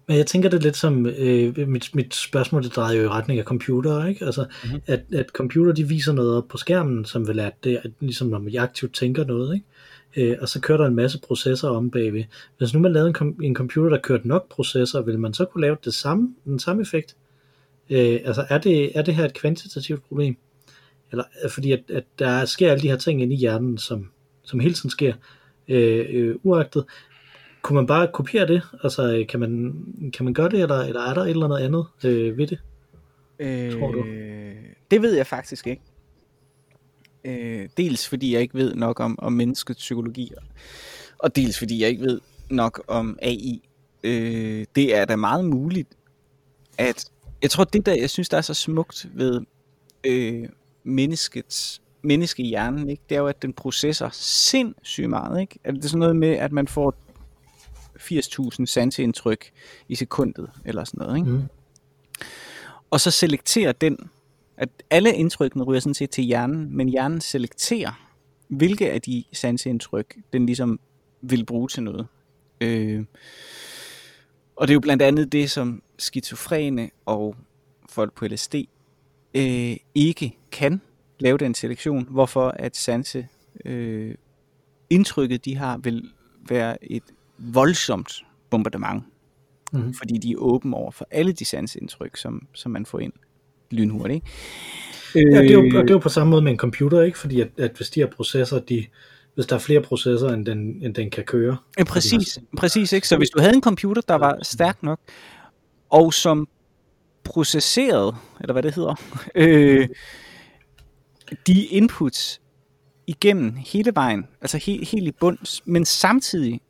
[0.09, 3.39] Men jeg tænker det lidt som, øh, mit, mit spørgsmål det drejer jo i retning
[3.39, 4.25] af computer, ikke?
[4.25, 4.81] Altså, mm-hmm.
[4.87, 8.29] at, at computer de viser noget op på skærmen, som vil at det er ligesom
[8.29, 9.67] når man aktivt tænker noget, ikke?
[10.17, 12.25] Øh, og så kører der en masse processer om bagved.
[12.59, 15.45] Hvis nu man lavede en, com- en computer, der kørte nok processer, vil man så
[15.45, 17.17] kunne lave det samme, den samme effekt?
[17.91, 20.37] Øh, altså er det, er det her et kvantitativt problem?
[21.11, 24.11] Eller, øh, fordi at, at der sker alle de her ting inde i hjernen, som,
[24.43, 25.15] som hele tiden sker,
[25.69, 26.85] øh, øh, uagtet.
[27.63, 28.63] Kunne man bare kopiere det?
[28.83, 29.75] Altså, kan man,
[30.15, 32.59] kan man gøre det, eller, eller er der et eller andet andet øh, ved det?
[33.39, 34.05] Øh, tror du?
[34.91, 35.83] Det ved jeg faktisk ikke.
[37.25, 40.33] Øh, dels fordi jeg ikke ved nok om, om menneskets psykologi,
[41.19, 43.63] og dels fordi jeg ikke ved nok om AI.
[44.05, 45.89] Øh, det er da meget muligt,
[46.79, 47.05] at
[47.43, 49.41] jeg tror, det der, jeg synes, der er så smukt ved
[50.05, 50.49] øh,
[50.85, 53.03] menneskets menneskehjernen, ikke?
[53.09, 55.41] det er jo, at den processer sindssygt meget.
[55.41, 55.59] Ikke?
[55.65, 56.95] Er det sådan noget med, at man får
[57.99, 59.51] 80.000 sanseindtryk
[59.89, 61.17] i sekundet, eller sådan noget.
[61.17, 61.31] Ikke?
[61.31, 61.43] Mm.
[62.91, 63.99] Og så selekterer den
[64.63, 68.09] at alle indtrykkene ryger sådan set til hjernen, men hjernen selekterer,
[68.49, 70.81] hvilke af de sanseindtryk, den ligesom
[71.21, 72.07] vil bruge til noget.
[72.61, 73.05] Øh,
[74.57, 77.37] og det er jo blandt andet det, som skizofrene og
[77.89, 78.55] folk på LSD
[79.35, 80.81] øh, ikke kan
[81.19, 83.29] lave den selektion, hvorfor at sanse
[83.65, 84.15] øh,
[84.91, 86.11] indtrykket, de har, vil
[86.49, 87.05] være et
[87.39, 89.05] voldsomt bombardement.
[89.73, 89.95] Mm-hmm.
[89.95, 93.13] Fordi de er åbne over for alle de sansindtryk, som, som man får ind
[93.73, 94.25] lynhurtigt.
[95.15, 95.35] Ikke?
[95.35, 97.19] Ja, det er, jo, og det er jo på samme måde med en computer, ikke?
[97.19, 98.87] Fordi at, at hvis de her processer, de,
[99.35, 101.57] hvis der er flere processer, end den, end den kan køre.
[101.79, 102.43] Ja, præcis, har...
[102.57, 102.93] præcis.
[102.93, 103.09] Ikke?
[103.09, 105.01] Så hvis du havde en computer, der var stærk nok,
[105.91, 106.49] og som
[107.25, 108.95] processerede, eller hvad det hedder,
[109.35, 109.89] øh,
[111.47, 112.41] de inputs
[113.07, 116.61] igennem hele vejen, altså he, helt i bund, men samtidig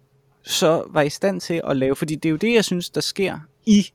[0.43, 3.01] så var i stand til at lave, fordi det er jo det, jeg synes, der
[3.01, 3.87] sker i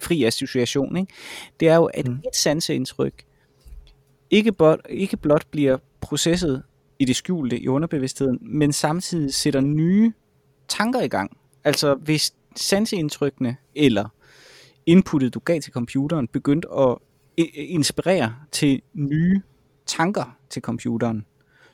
[0.00, 1.12] fri association, ikke?
[1.60, 2.14] det er jo, at mm.
[2.14, 3.24] et sanseindtryk
[4.30, 6.62] ikke blot, ikke blot bliver processet
[6.98, 10.12] i det skjulte i underbevidstheden, men samtidig sætter nye
[10.68, 11.36] tanker i gang.
[11.64, 14.08] Altså hvis sanseindtrykkene eller
[14.86, 16.96] inputtet, du gav til computeren, begyndte at
[17.54, 19.42] inspirere til nye
[19.86, 21.24] tanker til computeren,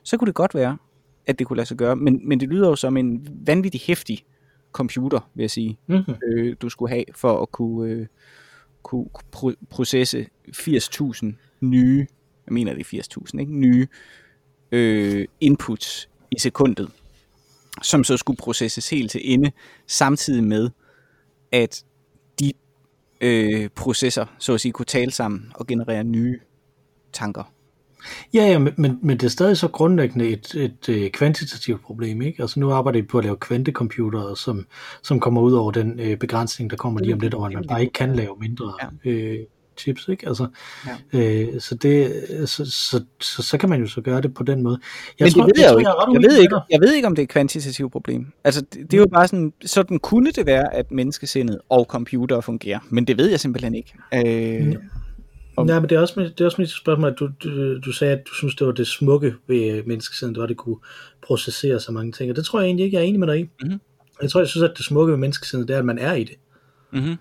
[0.02, 0.78] så kunne det godt være,
[1.26, 1.96] at det kunne lade sig gøre.
[1.96, 4.24] Men, men det lyder jo som en vanvittig hæftig
[4.74, 6.14] computer, vil jeg sige, mm-hmm.
[6.26, 8.06] øh, du skulle have for at kunne, øh,
[8.82, 9.06] kunne
[9.37, 11.26] pro- processe 80.000
[11.60, 12.06] nye,
[12.46, 13.52] jeg mener det er 80.000, ikke?
[13.52, 13.87] nye
[14.72, 16.90] øh, inputs i sekundet,
[17.82, 19.52] som så skulle processes helt til ende,
[19.87, 20.70] samtidig med,
[21.52, 21.84] at
[22.40, 22.52] de
[23.20, 26.40] øh, processer, så at sige, kunne tale sammen og generere nye
[27.12, 27.53] tanker.
[28.34, 32.22] Ja, ja men, men, men det er stadig så grundlæggende et, et, et kvantitativt problem,
[32.22, 32.42] ikke?
[32.42, 34.66] Altså nu arbejder vi på at lave kvantecomputere, som,
[35.02, 37.64] som kommer ud over den øh, begrænsning, der kommer lige om lidt, over, at man
[37.68, 38.72] bare ikke kan lave mindre
[39.04, 39.10] ja.
[39.10, 39.38] øh,
[39.76, 40.28] chips, ikke?
[40.28, 40.46] Altså,
[41.12, 41.18] ja.
[41.20, 44.62] øh, så, det, så, så, så, så kan man jo så gøre det på den
[44.62, 44.78] måde.
[45.18, 47.14] Jeg Men tror, det ved jeg, jeg, jeg, jeg, ved ikke, jeg ved ikke, om
[47.14, 48.26] det er et kvantitativt problem.
[48.44, 52.40] Altså, det, det er jo bare sådan, sådan kunne det være, at menneskesindet og computer
[52.40, 52.78] fungerer.
[52.90, 53.94] Men det ved jeg simpelthen ikke.
[54.14, 54.76] Øh, ja.
[55.56, 55.66] Om...
[55.66, 58.12] Nej, men det er også, det er også mit spørgsmål, at du, du, du sagde,
[58.12, 60.78] at du synes, det var det smukke ved menneskesiden, det var, at det kunne
[61.22, 63.40] processere så mange ting, og det tror jeg egentlig ikke, jeg er enig med dig
[63.40, 63.42] i.
[63.42, 63.80] Mm-hmm.
[64.22, 66.24] Jeg tror, jeg synes, at det smukke ved menneskesindet, det er, at man er i
[66.24, 66.36] det.
[66.92, 67.16] Mm-hmm.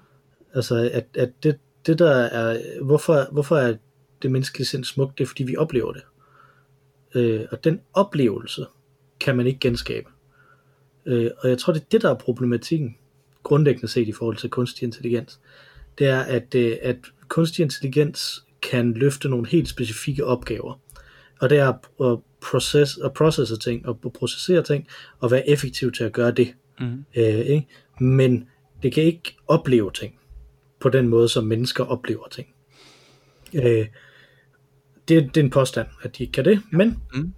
[0.54, 3.76] Altså, at, at det, det der er, hvorfor, hvorfor er
[4.22, 6.02] det menneskelige sind smukt, det er, fordi vi oplever det.
[7.16, 8.66] Øh, og den oplevelse
[9.20, 10.10] kan man ikke genskabe.
[11.06, 12.98] Øh, og jeg tror, det er det, der er problematikken,
[13.44, 15.40] grundlæggende set i forhold til kunstig intelligens.
[15.98, 20.80] Det er, at, øh, at kunstig intelligens kan løfte nogle helt specifikke opgaver.
[21.42, 21.68] Og det er
[22.12, 24.88] at, process, at processe ting, og processere ting,
[25.20, 26.54] og være effektiv til at gøre det.
[26.80, 27.06] Mm.
[27.16, 27.68] Øh, ikke?
[28.00, 28.48] Men
[28.84, 30.20] det kan ikke opleve ting
[30.80, 32.48] på den måde, som mennesker oplever ting.
[33.54, 33.88] Øh,
[35.08, 37.34] det, det er en påstand, at de ikke kan det, men Mm.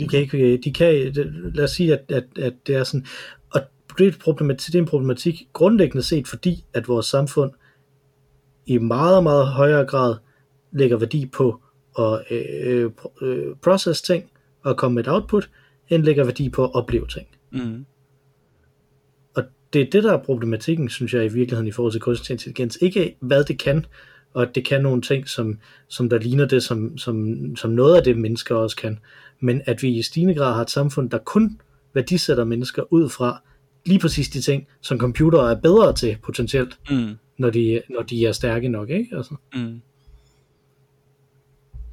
[0.00, 1.12] de kan ikke, de kan,
[1.54, 3.06] lad os sige, at, at, at det er sådan,
[3.50, 3.60] og
[3.98, 7.52] det er, problematik, det er en problematik grundlæggende set, fordi at vores samfund
[8.68, 10.16] i meget, meget højere grad
[10.72, 11.62] lægger værdi på
[11.98, 12.90] at øh,
[13.22, 14.30] øh, process ting
[14.62, 15.50] og komme med et output,
[15.88, 17.26] end lægger værdi på at opleve ting.
[17.50, 17.86] Mm.
[19.34, 22.32] Og det er det, der er problematikken, synes jeg, i virkeligheden i forhold til kunstig
[22.32, 22.78] intelligens.
[22.80, 23.86] Ikke hvad det kan,
[24.34, 27.96] og at det kan nogle ting, som, som der ligner det, som, som, som noget
[27.96, 28.98] af det, mennesker også kan.
[29.40, 31.60] Men at vi i stigende grad har et samfund, der kun
[31.94, 33.42] værdisætter mennesker ud fra
[33.86, 37.16] lige præcis de ting, som computere er bedre til potentielt, Mm.
[37.38, 38.90] Når de, når de er stærke nok.
[38.90, 39.16] Ikke?
[39.16, 39.80] Altså, Mm.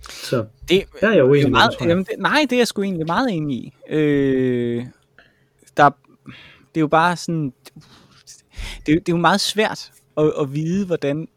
[0.10, 1.89] så Det, der er jeg er med meget, jeg.
[1.89, 3.73] jamen, det, nej, det er jeg sgu egentlig meget enig i.
[3.89, 4.86] Øh,
[5.77, 5.89] der,
[6.73, 7.53] det er jo bare sådan,
[8.77, 11.27] det, det er jo meget svært at, at vide, hvordan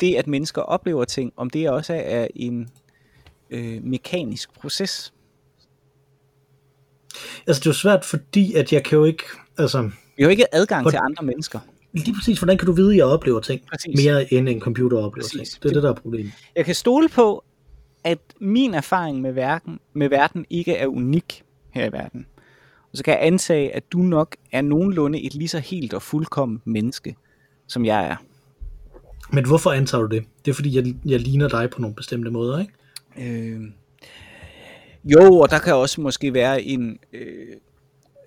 [0.00, 2.68] det, at mennesker oplever ting, om det også er, en
[3.50, 5.14] øh, mekanisk proces.
[7.46, 9.22] Altså det er jo svært, fordi at jeg kan jo ikke,
[9.58, 9.82] altså
[10.16, 11.60] Vi har jo ikke adgang Hvor- til andre mennesker.
[12.00, 14.04] Lige præcis, hvordan kan du vide, at jeg oplever ting Præcis.
[14.04, 15.50] mere end en computer oplever Præcis.
[15.50, 15.62] ting?
[15.62, 16.32] Det er det, der er problemet.
[16.56, 17.44] Jeg kan stole på,
[18.04, 22.26] at min erfaring med verden, med verden ikke er unik her i verden.
[22.92, 26.02] Og så kan jeg antage, at du nok er nogenlunde et lige så helt og
[26.02, 27.16] fuldkommen menneske,
[27.66, 28.16] som jeg er.
[29.32, 30.24] Men hvorfor antager du det?
[30.44, 32.72] Det er fordi, jeg, jeg ligner dig på nogle bestemte måder, ikke?
[33.18, 33.60] Øh,
[35.04, 37.46] jo, og der kan også måske være en, øh,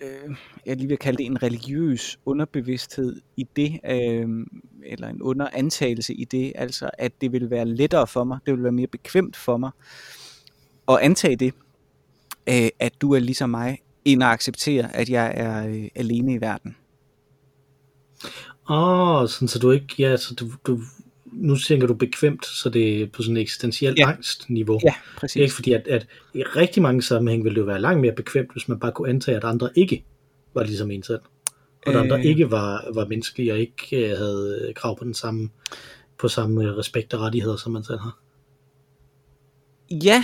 [0.01, 4.45] øh, jeg lige vil kalde det en religiøs underbevidsthed i det, øh,
[4.85, 8.63] eller en underantagelse i det, altså at det vil være lettere for mig, det vil
[8.63, 9.71] være mere bekvemt for mig
[10.87, 11.53] at antage det,
[12.49, 16.41] øh, at du er ligesom mig, end at acceptere, at jeg er øh, alene i
[16.41, 16.75] verden.
[18.69, 20.81] Åh, oh, sådan så du ikke, ja, så du, du,
[21.37, 24.09] nu tænker du bekvemt, så det er på sådan et eksistentielt Ja.
[24.09, 24.79] angstniveau.
[24.83, 25.35] Ja, Det er præcis.
[25.41, 28.51] ikke fordi, at, at i rigtig mange sammenhæng ville det jo være langt mere bekvemt,
[28.51, 30.03] hvis man bare kunne antage, at andre ikke
[30.53, 31.19] var ligesom en selv.
[31.85, 32.25] Og at andre Øh.
[32.25, 35.49] ikke var, var menneskelige og ikke øh, havde krav på den samme,
[36.19, 38.19] på samme øh, respekt og rettigheder, som man selv har.
[39.91, 40.23] Ja,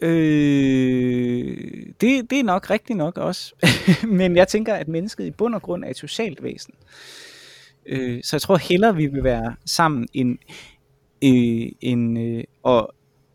[0.00, 1.56] øh,
[2.00, 3.54] det, det er nok rigtigt nok også.
[4.18, 6.74] Men jeg tænker, at mennesket i bund og grund er et socialt væsen.
[6.80, 6.86] Øh,
[8.22, 10.38] så jeg tror hellere, vi vil være sammen end,
[11.24, 12.86] øh, end øh, at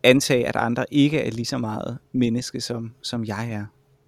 [0.03, 3.65] antage, at andre ikke er lige så meget menneske, som, som jeg er.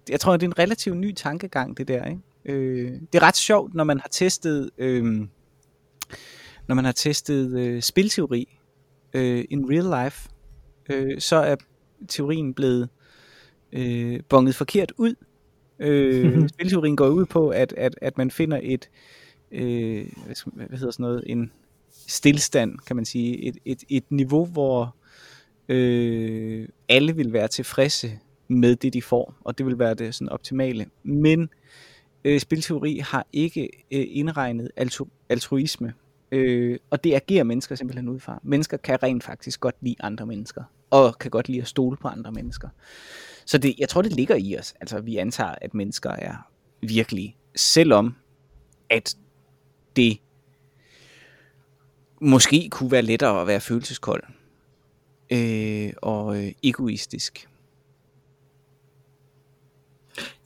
[0.08, 2.04] Jeg tror, det er en relativt ny tankegang, det der.
[2.04, 2.20] Ikke?
[2.44, 5.04] Øh, det er ret sjovt, når man har testet, øh,
[6.68, 8.58] når man har testet øh, spilteori
[9.14, 10.28] øh, in real life,
[10.90, 11.56] øh, så er
[12.08, 12.88] teorien blevet
[13.72, 15.14] øh, bonget forkert ud.
[15.78, 19.19] Øh, spilteorien går ud på, at, at, at man finder et, øh,
[19.50, 21.52] Øh, hvad, skal, hvad hedder sådan noget, en
[22.06, 24.96] stillstand, kan man sige, et, et, et niveau, hvor
[25.68, 30.28] øh, alle vil være tilfredse med det, de får, og det vil være det sådan
[30.28, 30.86] optimale.
[31.02, 31.48] Men
[32.24, 35.94] øh, spilteori har ikke øh, indregnet altru- altruisme,
[36.32, 38.40] øh, og det agerer mennesker simpelthen ud fra.
[38.42, 42.08] Mennesker kan rent faktisk godt lide andre mennesker, og kan godt lide at stole på
[42.08, 42.68] andre mennesker.
[43.44, 44.74] Så det, jeg tror, det ligger i os.
[44.80, 46.34] Altså, vi antager, at mennesker er
[46.82, 48.14] virkelig, selvom
[48.90, 49.16] at
[50.00, 50.18] det
[52.20, 54.22] måske kunne være lettere at være følelseskold
[55.32, 57.46] øh, og øh, egoistisk.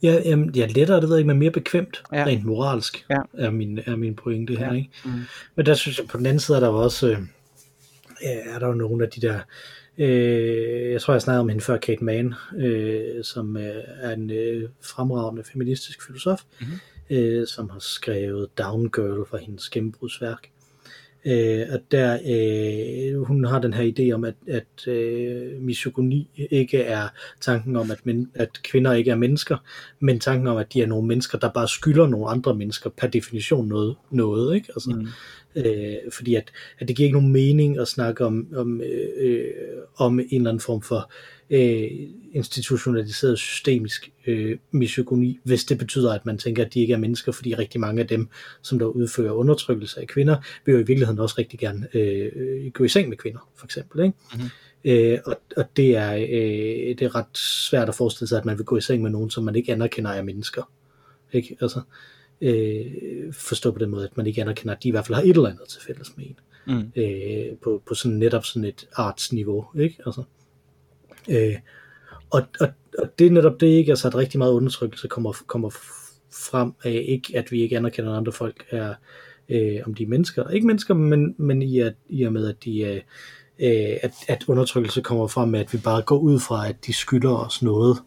[0.03, 2.25] Ja, jamen, ja, lettere, det ved jeg ikke, men mere bekvemt, Ja.
[2.25, 3.17] rent moralsk, Ja.
[3.33, 4.67] er, min, er min pointe her.
[4.67, 4.73] Ja.
[4.73, 4.89] Ikke?
[5.05, 5.11] Mm.
[5.55, 7.17] Men der synes jeg, på den anden side er der også, øh,
[8.21, 9.39] er der jo nogle af de der,
[9.97, 14.31] øh, jeg tror jeg snakkede om hende før, Kate Mann, øh, som øh, er en
[14.31, 16.67] øh, fremragende feministisk filosof, Mhm
[17.09, 20.49] øh, som har skrevet Down Girl fra hendes gennembrudsværk.
[21.27, 26.81] Øh, at der, øh, hun har den her idé om, at, at øh, misogyni ikke
[26.81, 27.07] er
[27.41, 29.57] tanken om, at, men, at kvinder ikke er mennesker,
[29.99, 33.07] men tanken om, at de er nogle mennesker, der bare skylder nogle andre mennesker per
[33.07, 33.95] definition noget.
[34.11, 34.67] noget ikke?
[34.75, 35.07] Altså, Mm.
[35.55, 38.81] Øh, fordi at, at det giver ikke nogen mening at snakke om, om,
[39.17, 39.51] øh,
[39.95, 41.11] om en eller anden form for
[41.49, 41.89] øh,
[42.31, 47.31] institutionaliseret systemisk øh, misogoni, hvis det betyder, at man tænker, at de ikke er mennesker,
[47.31, 48.27] fordi rigtig mange af dem,
[48.61, 52.83] som der udfører undertrykkelse af kvinder, vil jo i virkeligheden også rigtig gerne øh, gå
[52.83, 54.03] i seng med kvinder, for eksempel.
[54.03, 54.17] Ikke?
[54.33, 54.49] Mm-hmm.
[54.85, 58.57] Øh, og, og det er øh, det er ret svært at forestille sig, at man
[58.57, 60.71] vil gå i seng med nogen, som man ikke anerkender er mennesker.
[61.33, 61.57] Ikke?
[61.61, 61.83] Altså, øh,
[63.31, 65.29] forstå på den måde, at man ikke anerkender, at de i hvert fald har et
[65.29, 66.39] eller andet til fælles med en.
[66.67, 66.91] Mm.
[66.95, 69.65] Øh, på, på sådan netop sådan et artsniveau.
[69.75, 69.97] Ikke?
[70.05, 70.23] Altså,
[71.29, 71.55] øh,
[72.29, 72.67] og, og,
[72.99, 75.69] og det er netop det ikke, altså at rigtig meget undertrykkelse kommer, kommer
[76.33, 78.93] frem af ikke, at vi ikke anerkender, at andre folk er,
[79.49, 80.49] øh, om de er mennesker.
[80.49, 83.01] Ikke mennesker, men, men i, at, i og med, at de øh,
[84.03, 87.35] at, at undertrykkelse kommer frem med, at vi bare går ud fra, at de skylder
[87.35, 87.97] os noget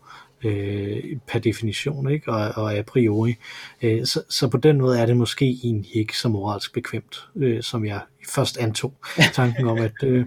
[0.45, 2.33] øh, per definition, ikke?
[2.33, 3.35] Og, og a priori.
[3.83, 7.63] Øh, så, så på den måde er det måske egentlig ikke så moralsk bekvemt, øh,
[7.63, 8.95] som jeg først antog.
[9.33, 10.27] Tanken om, at, øh,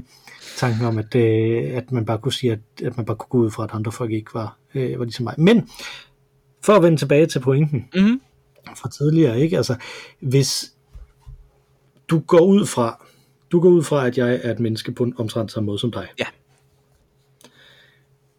[0.58, 3.38] tanken om, at, øh, at man bare kunne sige, at, at man bare kunne gå
[3.38, 5.36] ud fra, at andre folk ikke var, øh, var ligesom mig.
[5.38, 5.70] Men
[6.64, 8.22] for at vende tilbage til pointen mm-hmm.
[8.78, 9.58] fra tidligere, ikke?
[9.58, 9.76] Altså,
[10.20, 10.74] hvis
[12.10, 13.06] du går ud fra,
[13.52, 15.92] du går ud fra, at jeg er et menneske på en omtrent samme måde som
[15.92, 16.08] dig.
[16.20, 16.26] Ja.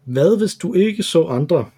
[0.05, 1.69] Hvad hvis du ikke så andre,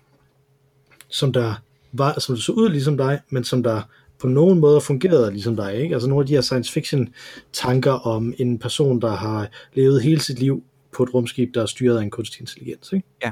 [1.08, 1.54] som der
[1.92, 3.82] var, som så ud ligesom dig, men som der
[4.20, 5.96] på nogen måde fungerede ligesom dig, ikke?
[5.96, 7.10] Altså nogle af de her science fiction
[7.54, 11.66] tanker om en person, der har levet hele sit liv på et rumskib, der er
[11.66, 13.08] styret af en kunstig intelligens, ikke?
[13.24, 13.32] Ja.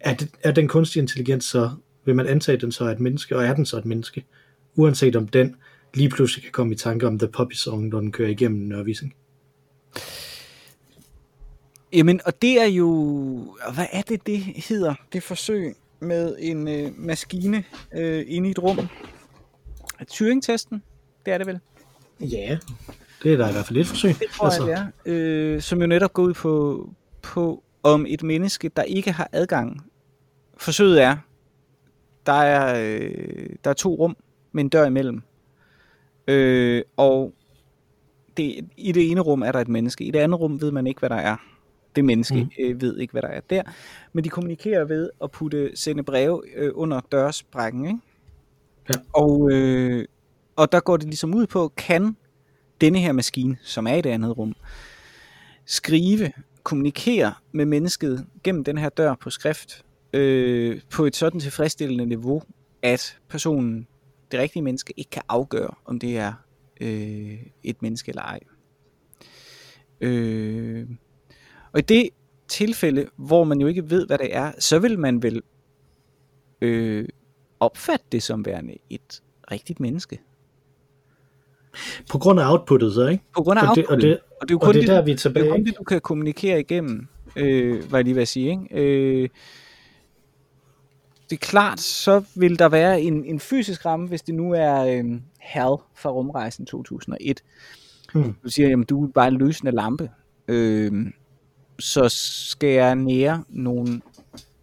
[0.00, 1.70] Er, det, er den kunstige intelligens så,
[2.04, 4.24] vil man antage, den så er et menneske, og er den så et menneske?
[4.74, 5.56] Uanset om den
[5.94, 9.14] lige pludselig kan komme i tanke om The Poppy Song, når den kører igennem Nørvising.
[11.92, 12.86] Jamen, og det er jo...
[13.74, 14.94] Hvad er det, det hedder?
[15.12, 18.88] Det forsøg med en øh, maskine øh, inde i et rum.
[20.08, 20.82] Turing-testen,
[21.26, 21.60] det er det vel?
[22.20, 22.58] Ja,
[23.22, 24.18] det er der i hvert fald et forsøg.
[24.18, 24.68] Det tror altså.
[24.68, 25.54] jeg, det er.
[25.54, 26.88] Øh, som jo netop går ud på,
[27.22, 29.84] på, om et menneske, der ikke har adgang.
[30.56, 31.16] Forsøget er,
[32.26, 34.16] der er, øh, der er to rum
[34.52, 35.22] med en dør imellem.
[36.28, 37.34] Øh, og
[38.36, 40.86] det, i det ene rum er der et menneske, i det andet rum ved man
[40.86, 41.36] ikke, hvad der er.
[41.98, 42.50] Det menneske mm.
[42.64, 43.62] øh, ved ikke, hvad der er der.
[44.12, 47.84] Men de kommunikerer ved at putte sende breve øh, under dørsprækken.
[47.84, 47.98] Ikke?
[48.88, 48.94] Ja.
[49.14, 50.04] Og, øh,
[50.56, 52.16] og der går det ligesom ud på, kan
[52.80, 54.54] denne her maskine, som er i det andet rum,
[55.66, 56.32] skrive,
[56.62, 62.42] kommunikere med mennesket gennem den her dør på skrift, øh, på et sådan tilfredsstillende niveau,
[62.82, 63.86] at personen
[64.30, 66.32] det rigtige menneske ikke kan afgøre, om det er
[66.80, 68.40] øh, et menneske eller ej.
[70.00, 70.86] Øh,
[71.78, 72.08] og i det
[72.48, 75.42] tilfælde, hvor man jo ikke ved, hvad det er, så vil man vel
[76.60, 77.08] øh,
[77.60, 80.20] opfatte det som værende et rigtigt menneske.
[82.10, 83.24] På grund af outputtet så, ikke?
[83.36, 83.90] På grund af og outputtet.
[83.90, 85.64] og det, og det er jo kun, det, der, vi er tilbage, det, er kun
[85.64, 88.50] det, du kan kommunikere igennem, øh, hvad jeg lige vil sige.
[88.50, 88.68] Ikke?
[88.70, 89.28] Øh,
[91.30, 94.84] det er klart, så vil der være en, en fysisk ramme, hvis det nu er
[94.84, 97.42] øh, HAL fra rumrejsen 2001.
[98.12, 98.34] Hmm.
[98.44, 100.10] Du siger, jamen du er bare en løsende lampe.
[100.48, 100.92] Øh,
[101.78, 102.08] så
[102.48, 104.00] skal jeg nære nogle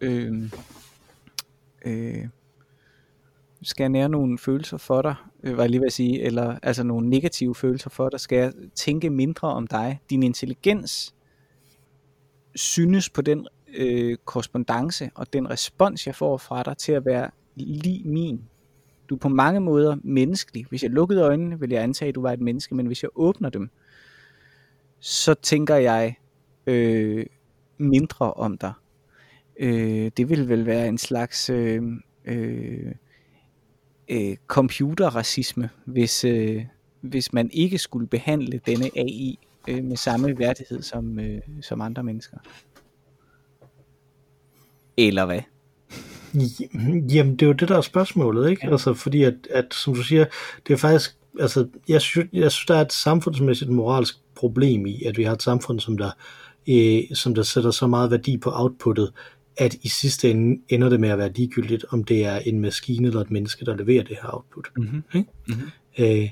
[0.01, 0.51] øh,
[1.85, 2.27] øh,
[3.61, 6.59] skal jeg nære nogle følelser for dig, øh, var jeg lige ved at sige, eller
[6.63, 10.01] altså nogle negative følelser for dig, skal jeg tænke mindre om dig.
[10.09, 11.15] Din intelligens
[12.55, 17.29] synes på den øh, korrespondence og den respons, jeg får fra dig til at være
[17.55, 18.41] lige min.
[19.09, 20.65] Du er på mange måder menneskelig.
[20.69, 23.09] Hvis jeg lukkede øjnene, vil jeg antage, at du var et menneske, men hvis jeg
[23.15, 23.69] åbner dem,
[24.99, 26.15] så tænker jeg
[26.67, 27.25] øh,
[27.77, 28.73] mindre om dig.
[29.59, 31.83] Øh, det vil vel være en slags øh,
[32.25, 32.91] øh,
[34.09, 36.65] øh, computerracisme, hvis, øh,
[37.01, 42.03] hvis man ikke skulle behandle denne AI øh, med samme værdighed som, øh, som andre
[42.03, 42.37] mennesker.
[44.97, 45.41] Eller hvad?
[47.13, 48.65] Jamen, det er jo det, der er spørgsmålet, ikke?
[48.65, 48.71] Ja.
[48.71, 50.25] Altså, fordi at, at, som du siger,
[50.67, 55.03] det er faktisk, altså, jeg synes, jeg synes, der er et samfundsmæssigt moralsk problem i,
[55.03, 56.13] at vi har et samfund, som der, øh,
[57.13, 59.11] som der sætter så meget værdi på outputtet,
[59.57, 63.07] at i sidste ende ender det med at være ligegyldigt, om det er en maskine
[63.07, 64.67] eller et menneske, der leverer det her output.
[64.77, 65.03] Mm-hmm.
[65.13, 65.29] Ikke?
[65.47, 65.69] Mm-hmm.
[65.99, 66.29] Øh,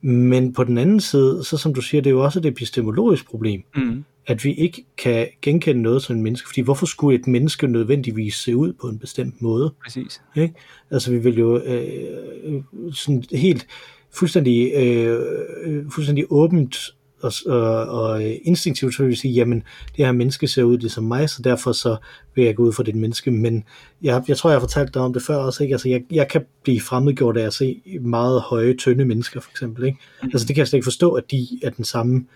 [0.00, 3.26] men på den anden side, så som du siger, det er jo også et epistemologisk
[3.26, 4.04] problem, mm.
[4.26, 8.34] at vi ikke kan genkende noget som en menneske, fordi hvorfor skulle et menneske nødvendigvis
[8.34, 9.74] se ud på en bestemt måde?
[9.84, 10.22] Præcis.
[10.36, 10.54] Ikke?
[10.90, 12.62] Altså vi vil jo øh,
[12.92, 13.66] sådan helt
[14.10, 16.76] fuldstændig, øh, fuldstændig åbent
[17.26, 19.62] og, og, og instinktivt så vil vi sige, jamen
[19.96, 21.96] det her menneske ser ud ligesom mig, så derfor så
[22.34, 23.64] vil jeg gå ud for det menneske, men
[24.02, 25.74] jeg, jeg tror, jeg har fortalt dig om det før også, ikke?
[25.74, 29.84] Altså, jeg, jeg kan blive fremmedgjort af at se meget høje, tynde mennesker, for eksempel,
[29.84, 29.98] ikke?
[30.22, 30.30] Mm.
[30.32, 32.26] Altså, det kan jeg slet ikke forstå, at de er den samme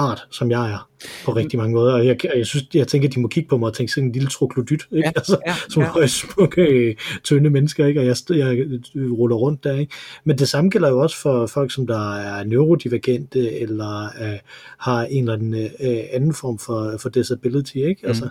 [0.00, 0.88] art, som jeg er,
[1.24, 1.92] på rigtig mange måder.
[1.92, 4.06] Og jeg, jeg synes, jeg tænker, at de må kigge på mig og tænke sådan
[4.06, 5.06] en lille troglodyt, ikke?
[5.06, 6.06] Ja, altså, ja, som ja.
[6.20, 8.00] smukke, tynde mennesker, ikke?
[8.00, 9.92] Og jeg, jeg ruller rundt der, ikke?
[10.24, 14.38] Men det samme gælder jo også for folk, som der er neurodivergente, eller uh,
[14.78, 18.06] har en eller anden uh, anden form for, for disability, ikke?
[18.06, 18.28] Altså,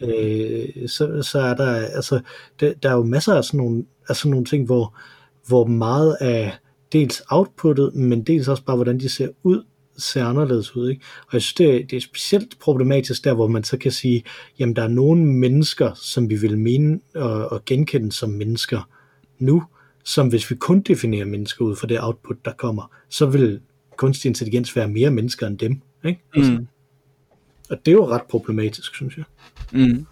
[0.00, 0.08] mm.
[0.08, 2.20] øh, så, så er der, altså,
[2.60, 4.96] der, der er jo masser af sådan nogle, af sådan nogle ting, hvor,
[5.46, 6.52] hvor meget af
[6.92, 9.64] dels outputtet, men dels også bare, hvordan de ser ud,
[9.98, 10.88] ser anderledes ud.
[10.88, 11.02] Ikke?
[11.26, 14.24] Og jeg synes, det er, det er specielt problematisk der, hvor man så kan sige,
[14.58, 18.88] jamen der er nogle mennesker, som vi vil mene og, og genkende som mennesker
[19.38, 19.62] nu,
[20.04, 23.60] som hvis vi kun definerer mennesker ud fra det output, der kommer, så vil
[23.96, 25.80] kunstig intelligens være mere mennesker end dem.
[26.04, 26.22] Ikke?
[26.34, 26.66] Altså, mm.
[27.70, 29.24] Og det er jo ret problematisk, synes jeg.
[29.72, 30.06] Mm.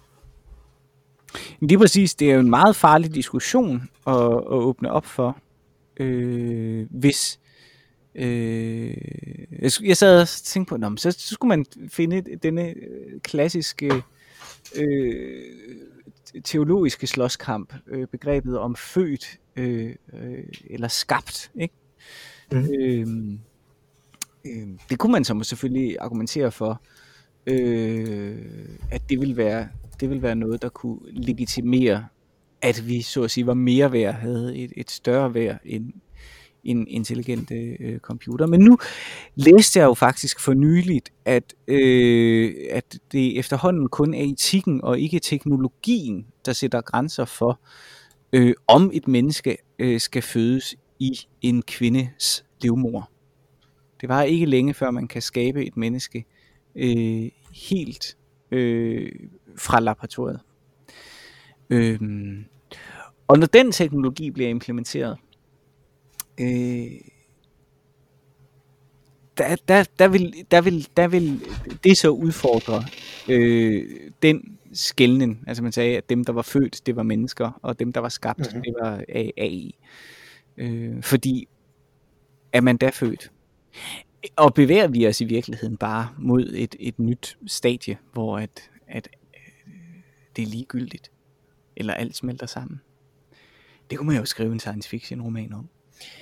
[1.59, 5.37] Lige præcis, det er jo en meget farlig diskussion at, at åbne op for,
[5.97, 7.39] øh, hvis
[8.15, 8.97] Øh,
[9.59, 13.91] jeg, jeg sad og tænkte på, nå, så, så skulle man finde denne øh, klassiske
[14.75, 15.43] øh,
[16.43, 21.51] teologiske slåskamp, øh, begrebet om født øh, øh, eller skabt.
[21.55, 21.73] Ikke?
[22.51, 22.57] Mm.
[22.57, 23.07] Øh,
[24.45, 26.81] øh, det kunne man så selvfølgelig argumentere for,
[27.47, 28.37] øh,
[28.91, 29.67] at det vil være
[29.99, 32.05] det vil være noget, der kunne legitimere,
[32.61, 35.93] at vi så at sige var mere værd, havde et, et større værd end,
[36.63, 38.47] en intelligent øh, computer.
[38.47, 38.77] Men nu
[39.35, 44.99] læste jeg jo faktisk for nyligt, at, øh, at det efterhånden kun er etikken og
[44.99, 47.59] ikke teknologien, der sætter grænser for,
[48.33, 53.09] øh, om et menneske øh, skal fødes i en kvindes livmor.
[54.01, 56.25] Det var ikke længe før man kan skabe et menneske
[56.75, 57.29] øh,
[57.69, 58.17] helt
[58.51, 59.11] øh,
[59.57, 60.39] fra laboratoriet.
[61.69, 61.99] Øh,
[63.27, 65.17] og når den teknologi bliver implementeret,
[66.39, 66.91] øh,
[69.37, 71.41] der, der, der, vil, der, vil, der vil
[71.83, 72.83] det så udfordre
[73.29, 75.43] øh, den skældning.
[75.47, 78.09] Altså man sagde, at dem, der var født, det var mennesker, og dem, der var
[78.09, 78.61] skabt, mm-hmm.
[78.61, 79.03] det var
[79.37, 79.75] AI.
[80.57, 81.47] Øh, fordi
[82.53, 83.31] er man da født?
[84.35, 89.09] Og bevæger vi os i virkeligheden bare mod et, et nyt stadie, hvor at, at
[89.67, 89.73] øh,
[90.35, 91.11] det er ligegyldigt,
[91.75, 92.81] eller alt smelter sammen?
[93.89, 95.69] Det kunne man jo skrive en science fiction roman om.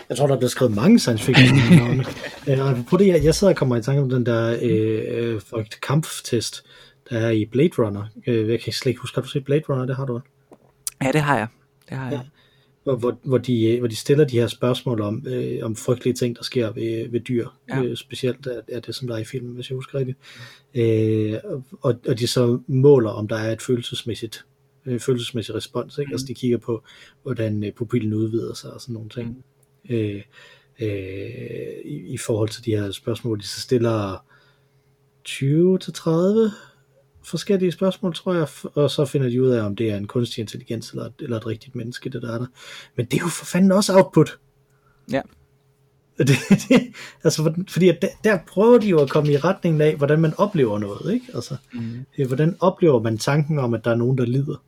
[0.10, 1.58] Jeg tror, der er blevet skrevet mange science fiction
[2.50, 5.66] øh, på det, jeg, jeg sidder og kommer i tanke om den der øh, øh
[5.82, 6.64] kamptest,
[7.10, 8.04] der er i Blade Runner.
[8.28, 9.86] Øh, jeg kan slet ikke huske, har du set Blade Runner?
[9.86, 10.22] Det har du.
[11.04, 11.48] Ja, det har jeg.
[11.90, 12.14] Det har jeg.
[12.14, 12.20] Ja.
[12.84, 16.38] Hvor, hvor, hvor, de, hvor de stiller de her spørgsmål om, øh, om frygtelige ting,
[16.38, 17.48] der sker ved, ved dyr.
[17.70, 17.82] Ja.
[17.82, 20.18] Øh, specielt er, er det, som der er i filmen, hvis jeg husker rigtigt.
[20.74, 21.40] Øh,
[21.82, 24.46] og, og de så måler, om der er et følelsesmæssigt
[24.86, 25.98] øh, følelsesmæssig respons.
[25.98, 26.10] Ikke?
[26.10, 26.14] Mm.
[26.14, 26.84] Altså de kigger på,
[27.24, 29.44] hvordan øh, pupillen udvider sig og sådan nogle ting.
[29.90, 30.22] Øh,
[30.82, 33.40] øh, i, i forhold til de her spørgsmål.
[33.40, 34.26] De så stiller
[35.30, 36.56] 20-30
[37.24, 40.42] forskellige spørgsmål, tror jeg, og så finder de ud af, om det er en kunstig
[40.42, 42.48] intelligens eller, eller et rigtigt menneske, det der er der.
[42.96, 44.40] Men det er jo for fanden også output.
[45.12, 45.22] Ja.
[46.18, 46.82] Det, det,
[47.24, 50.34] altså, fordi at der, der prøver de jo at komme i retningen af, hvordan man
[50.38, 51.26] oplever noget, ikke?
[51.34, 52.26] Altså, mm.
[52.28, 54.64] hvordan oplever man tanken om, at der er nogen, der lider,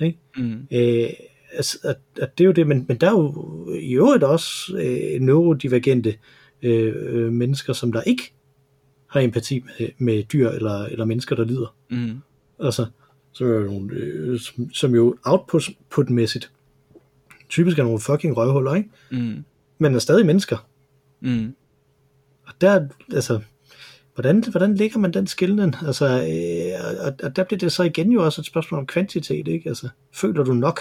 [0.00, 0.18] ikke?
[0.36, 0.66] Mm.
[0.70, 1.10] Øh,
[1.52, 4.76] altså, at, at det er jo det, men, men der er jo i øvrigt også
[4.76, 6.14] øh, neurodivergente
[6.62, 8.32] øh, øh, mennesker, som der ikke
[9.06, 11.76] har empati med, med dyr eller, eller mennesker, der lider.
[11.90, 12.18] Mm.
[12.64, 12.86] Altså,
[13.32, 16.50] så er nogle, øh, som, som jo output-mæssigt
[17.48, 18.90] typisk er nogle fucking røvhuller, ikke?
[19.10, 19.44] Mm.
[19.78, 20.68] Men er stadig mennesker.
[21.20, 21.54] Mm.
[22.46, 23.40] Og der, altså,
[24.14, 25.74] hvordan, hvordan ligger man den skillenden?
[25.86, 29.48] Altså, øh, og, og der bliver det så igen jo også et spørgsmål om kvantitet,
[29.48, 29.68] ikke?
[29.68, 30.80] Altså, føler du nok?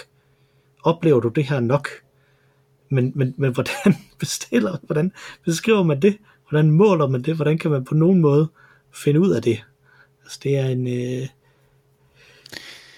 [0.87, 1.89] Oplever du det her nok?
[2.89, 5.11] Men, men, men hvordan bestiller, hvordan
[5.45, 6.17] beskriver man det?
[6.49, 7.35] Hvordan måler man det?
[7.35, 8.47] Hvordan kan man på nogen måde
[8.93, 9.63] finde ud af det?
[10.23, 10.87] Altså det er en...
[10.87, 11.27] Øh,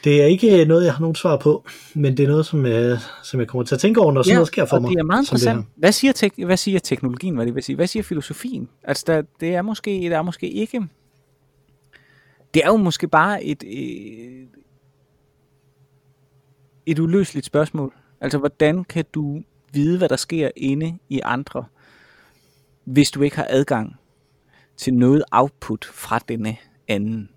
[0.04, 1.66] det er ikke noget, jeg har nogen svar på,
[1.96, 4.32] men det er noget, som jeg, som jeg kommer til at tænke over, når sådan
[4.32, 4.90] ja, noget sker for mig.
[4.92, 5.66] det er meget interessant.
[5.76, 7.76] Hvad siger, tek- hvad siger teknologien, hvad det vil sige?
[7.76, 8.70] Hvad siger filosofien?
[8.84, 10.88] Altså, der, det er måske, det er måske ikke...
[12.54, 14.48] Det er jo måske bare et, et,
[16.86, 17.94] et uløseligt spørgsmål.
[18.22, 19.42] Altså, hvordan kan du
[19.74, 21.66] vide, hvad der sker inde i andre,
[22.84, 23.96] hvis du ikke har adgang
[24.78, 26.58] til noget output fra denne
[26.88, 27.30] anden?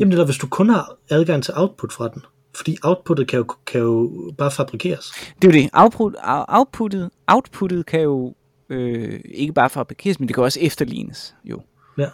[0.00, 2.22] Jamen det er hvis du kun har adgang til output fra den.
[2.54, 5.12] Fordi outputtet kan jo, kan jo bare fabrikeres.
[5.42, 5.70] Det er jo det.
[5.72, 6.14] Output,
[6.48, 8.34] outputtet, outputtet kan jo
[8.70, 11.62] Øh, ikke bare parkeres, men det kan også efterlignes jo.
[11.98, 12.08] Ja.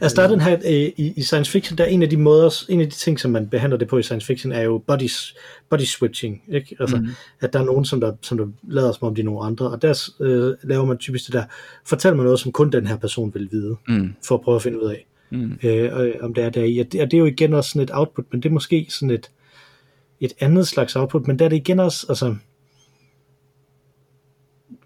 [0.00, 2.16] Altså der er den her, øh, i, i science fiction, der er en af de
[2.16, 4.82] måder, en af de ting, som man behandler det på i science fiction, er jo
[4.86, 5.10] body,
[5.70, 6.76] body switching, ikke?
[6.80, 7.08] Altså, mm.
[7.40, 9.70] at der er nogen, som der, som der lader som om de er nogle andre,
[9.70, 11.44] og der øh, laver man typisk det der,
[11.86, 14.14] fortæller man noget, som kun den her person vil vide, mm.
[14.26, 15.58] for at prøve at finde ud af, mm.
[15.62, 16.78] øh, om det er der i.
[16.78, 18.86] Og det, og det er jo igen også sådan et output, men det er måske
[18.90, 19.30] sådan et,
[20.20, 22.36] et andet slags output, men der er det igen også, altså,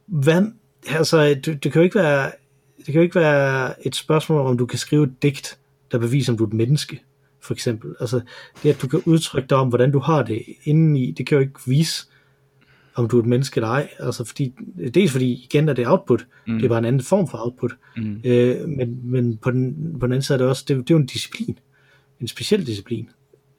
[0.07, 0.43] hvad,
[0.89, 2.31] altså, det, det kan jo ikke være,
[2.87, 5.59] det kan jo ikke være et spørgsmål om du kan skrive et digt,
[5.93, 7.03] der beviser, om du er et menneske,
[7.41, 7.95] for eksempel.
[8.01, 8.21] Altså,
[8.63, 11.41] det at du kan udtrykke dig om, hvordan du har det indeni, det kan jo
[11.41, 12.07] ikke vise,
[12.95, 13.89] om du er et menneske eller ej.
[13.99, 14.55] Altså, fordi,
[14.95, 16.55] dels fordi, igen er det output, mm.
[16.55, 18.21] det er bare en anden form for output, mm.
[18.25, 20.95] øh, men, men på, den, på den anden side er det også, det, det er
[20.95, 21.59] jo en disciplin,
[22.21, 23.09] en speciel disciplin,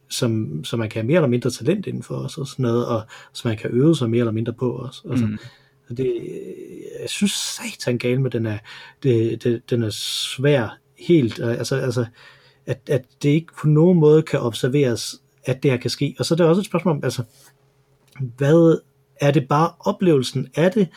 [0.09, 3.01] som, som man kan have mere eller mindre talent indenfor os, og sådan noget, og
[3.33, 5.05] som man kan øve sig mere eller mindre på os.
[5.09, 5.37] Altså, mm
[5.97, 6.13] det,
[7.01, 8.57] jeg synes satan gale med den er,
[9.03, 12.05] det, det, den er svær helt, altså, altså
[12.65, 15.15] at, at det ikke på nogen måde kan observeres,
[15.45, 16.15] at det her kan ske.
[16.19, 17.23] Og så er der også et spørgsmål om, altså,
[18.37, 18.77] hvad
[19.21, 20.87] er det bare oplevelsen af det,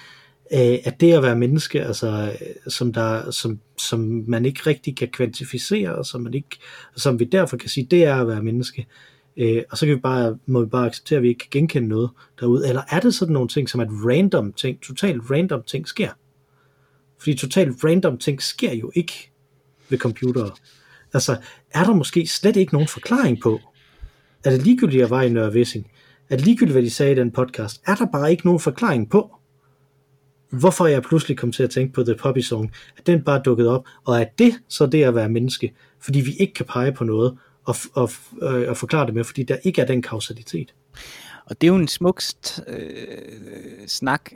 [0.85, 2.33] at det at være menneske, altså,
[2.69, 6.57] som, der, som, som man ikke rigtig kan kvantificere, og som, man ikke,
[6.97, 8.81] som vi derfor kan sige, det er at være menneske.
[8.81, 11.61] Øh, Øh, og så kan vi bare, må vi bare acceptere, at vi ikke kan
[11.61, 12.11] genkende noget
[12.41, 12.69] derude.
[12.69, 16.11] Eller er det sådan nogle ting, som at random ting, totalt random ting sker?
[17.19, 19.31] Fordi totalt random ting sker jo ikke
[19.89, 20.51] ved computere.
[21.15, 21.37] Altså,
[21.71, 23.61] er der måske slet ikke nogen forklaring på,
[24.45, 25.91] er det ligegyldigt, at jeg var i Nørre Vissing?
[26.31, 27.83] Er ligegyldigt, hvad de sagde i den podcast?
[27.87, 29.37] Er der bare ikke nogen forklaring på,
[30.51, 33.69] hvorfor jeg pludselig kom til at tænke på The Poppy Song, at den bare dukkede
[33.69, 37.05] op, og at det så det at være menneske, fordi vi ikke kan pege på
[37.05, 40.75] noget, at, at, øh, at forklare det med, fordi der ikke er den kausalitet.
[41.47, 42.23] Og det er jo en smuk
[42.67, 44.31] øh, snak,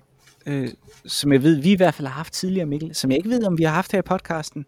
[0.46, 0.68] øh,
[1.06, 3.44] som jeg ved, vi i hvert fald har haft tidligere, Mikkel, som jeg ikke ved,
[3.44, 4.66] om vi har haft her i podcasten.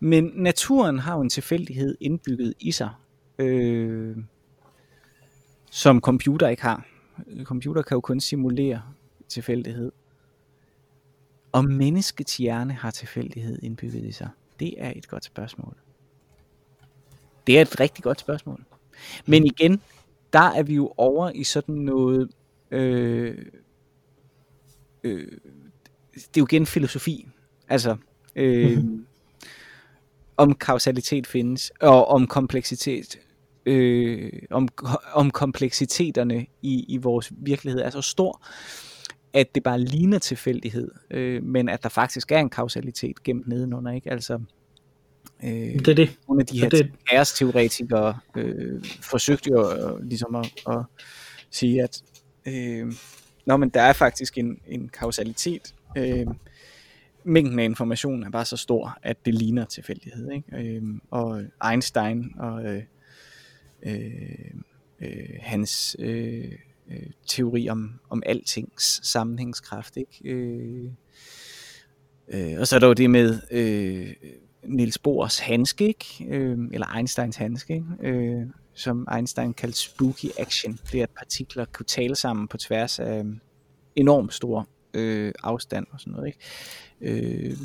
[0.00, 2.90] Men naturen har jo en tilfældighed indbygget i sig,
[3.38, 4.16] øh,
[5.70, 6.86] som computer ikke har.
[7.44, 8.82] Computer kan jo kun simulere
[9.28, 9.92] tilfældighed.
[11.52, 14.28] Og menneskets hjerne har tilfældighed indbygget i sig.
[14.60, 15.76] Det er et godt spørgsmål.
[17.48, 18.64] Det er et rigtig godt spørgsmål.
[19.26, 19.80] Men igen,
[20.32, 22.30] der er vi jo over i sådan noget...
[22.70, 23.46] Øh,
[25.04, 25.32] øh,
[26.14, 27.28] det er jo igen filosofi.
[27.68, 27.96] Altså,
[28.36, 29.06] øh, mm-hmm.
[30.36, 33.18] om kausalitet findes, og om kompleksitet,
[33.66, 34.68] øh, om,
[35.12, 38.42] om kompleksiteterne i, i vores virkelighed er så stor,
[39.32, 43.92] at det bare ligner tilfældighed, øh, men at der faktisk er en kausalitet gemt nedenunder,
[43.92, 44.10] ikke?
[44.10, 44.40] Altså,
[45.44, 46.18] Øh, det er det.
[46.28, 46.92] Nogle af de her det.
[47.12, 50.82] æresteoretikere øh, forsøgte jo øh, ligesom at, at
[51.50, 52.02] sige, at
[52.46, 52.92] øh,
[53.46, 55.74] nå, men der er faktisk en, en kausalitet.
[55.96, 56.26] Øh,
[57.24, 60.30] mængden af information er bare så stor, at det ligner tilfældighed.
[60.32, 60.76] Ikke?
[60.76, 62.82] Øh, og Einstein og øh,
[63.82, 64.50] øh,
[65.00, 66.52] øh, hans øh,
[66.90, 69.96] øh, teori om, om altings sammenhængskraft.
[69.96, 70.34] Ikke?
[70.34, 70.90] Øh,
[72.28, 74.14] øh, og så er der jo det med øh,
[74.64, 76.26] Niels Bohrs handske, ikke?
[76.28, 77.86] Øh, eller Einsteins handske, ikke?
[78.00, 80.78] Øh, som Einstein kaldte spooky action.
[80.92, 83.40] Det er, at partikler kunne tale sammen på tværs af øhm,
[83.96, 86.26] enormt stor øh, afstand og sådan noget.
[86.26, 86.38] Ikke?
[87.00, 87.56] Øh,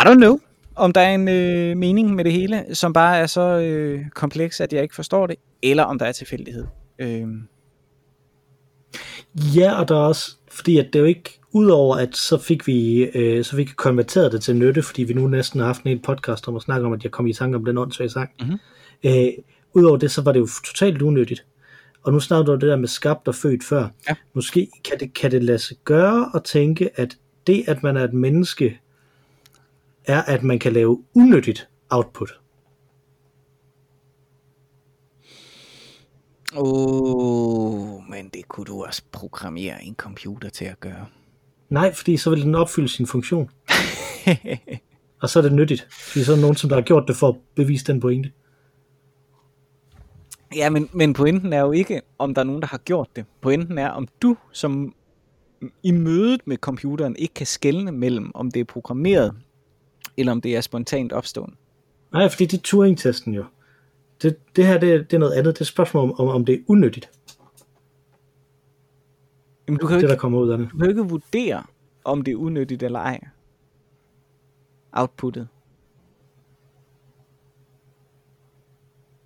[0.00, 0.38] I don't know,
[0.74, 4.60] om der er en øh, mening med det hele, som bare er så øh, kompleks,
[4.60, 6.66] at jeg ikke forstår det, eller om der er tilfældighed.
[6.98, 7.28] Øh.
[9.56, 12.66] Ja, og der er også, fordi at det er jo ikke Udover at så fik
[12.66, 15.82] vi øh, så fik vi konverteret det til nytte, fordi vi nu næsten har haft
[15.82, 18.10] en hel podcast om at snakke om, at jeg kom i tanke om den åndssvage
[18.10, 18.30] sang.
[18.40, 18.58] Mm-hmm.
[19.04, 19.28] Øh,
[19.72, 21.44] Udover det, så var det jo totalt unyttigt.
[22.02, 23.88] Og nu snakker du det der med skabt og født før.
[24.08, 24.14] Ja.
[24.34, 28.04] Måske kan det, kan det lade sig gøre at tænke, at det, at man er
[28.04, 28.80] et menneske,
[30.04, 32.39] er, at man kan lave unyttigt output.
[36.56, 41.06] Åh, oh, men det kunne du også programmere en computer til at gøre.
[41.68, 43.50] Nej, fordi så vil den opfylde sin funktion.
[45.22, 47.16] og så er det nyttigt, fordi så er der nogen, som der har gjort det
[47.16, 48.32] for at bevise den pointe.
[50.56, 53.24] Ja, men, men pointen er jo ikke, om der er nogen, der har gjort det.
[53.40, 54.94] Pointen er, om du som
[55.82, 59.34] i mødet med computeren ikke kan skelne mellem, om det er programmeret,
[60.16, 61.56] eller om det er spontant opstående.
[62.12, 63.44] Nej, fordi det er Turing-testen jo.
[64.22, 65.54] Det, det her det, det er noget andet.
[65.54, 67.10] Det er et spørgsmål om, om det er unødigt.
[69.68, 70.68] Jamen, du kan det, ikke, der kommer ud af det.
[70.72, 71.62] Du kan ikke vurdere,
[72.04, 73.20] om det er unødigt eller ej.
[74.92, 75.48] Outputtet.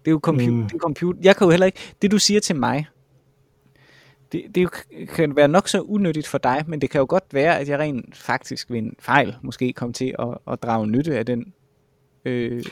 [0.04, 0.50] Det er jo computer.
[0.50, 0.62] Mm.
[0.62, 1.20] Det er computer.
[1.22, 1.78] Jeg kan jo heller ikke...
[2.02, 2.86] Det du siger til mig,
[4.32, 4.70] det, det jo
[5.08, 7.78] kan være nok så unødigt for dig, men det kan jo godt være, at jeg
[7.78, 11.54] rent faktisk ved en fejl måske kom til at, at drage nytte af den,
[12.24, 12.64] øh,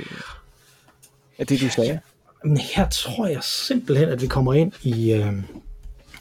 [1.39, 2.01] af det du sagde.
[2.45, 5.33] Men her tror jeg simpelthen, at vi kommer ind i, øh,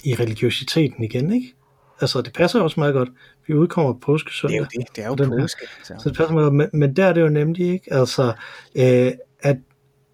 [0.03, 1.53] i religiøsiteten igen, ikke?
[2.01, 3.09] Altså, det passer også meget godt.
[3.47, 4.59] Vi udkommer på påskesøndag.
[4.59, 5.39] Det er jo det, det er jo Den her.
[5.39, 5.61] påske.
[5.83, 5.93] Så.
[5.99, 6.53] Så det passer meget godt.
[6.53, 8.33] Men, men der er det jo nemlig ikke, altså,
[8.75, 9.57] øh, at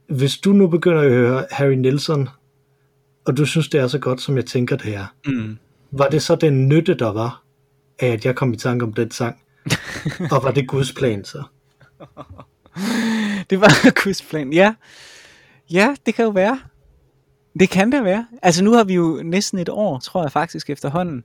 [0.10, 2.30] hvis du nu begynder at høre Harry Nilsson,
[3.26, 5.58] og du synes, det er så godt, som jeg tænker, det er, Mm.
[5.92, 7.44] var det så den nytte, der var,
[8.00, 9.42] af at jeg kom i tanke om den sang?
[10.32, 11.44] og var det Guds plan så?
[13.50, 14.74] Det var Guds plan, ja.
[15.72, 16.60] Ja, det kan jo være.
[17.60, 18.28] Det kan det være.
[18.42, 21.24] Altså nu har vi jo næsten et år, tror jeg faktisk efterhånden,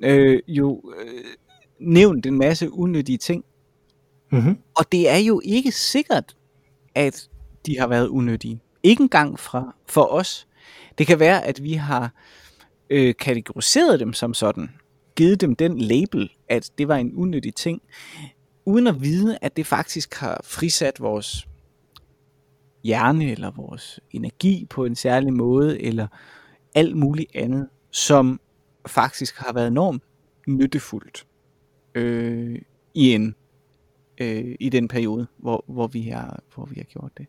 [0.00, 1.24] øh, jo øh,
[1.80, 3.44] nævnt en masse unyttige ting.
[4.32, 4.58] Mm-hmm.
[4.76, 6.36] Og det er jo ikke sikkert,
[6.94, 7.28] at
[7.66, 8.60] de har været unyttige.
[8.82, 10.46] Ikke engang fra, for os.
[10.98, 12.12] Det kan være, at vi har
[12.90, 14.70] øh, kategoriseret dem som sådan.
[15.16, 17.82] Givet dem den label, at det var en unyttig ting.
[18.64, 21.48] Uden at vide, at det faktisk har frisat vores
[22.84, 26.06] hjerne eller vores energi på en særlig måde, eller
[26.74, 28.40] alt muligt andet, som
[28.86, 30.02] faktisk har været enormt
[30.46, 31.26] nyttefuldt
[31.94, 32.58] øh,
[32.94, 33.34] i en
[34.20, 37.26] øh, i den periode, hvor, hvor, vi har, hvor vi har gjort det.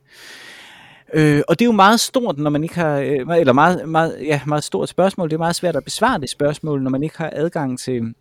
[1.14, 4.18] Øh, og det er jo meget stort, når man ikke har, øh, eller meget, meget,
[4.22, 5.30] ja, meget stort spørgsmål.
[5.30, 8.14] Det er meget svært at besvare det spørgsmål, når man ikke har adgang til,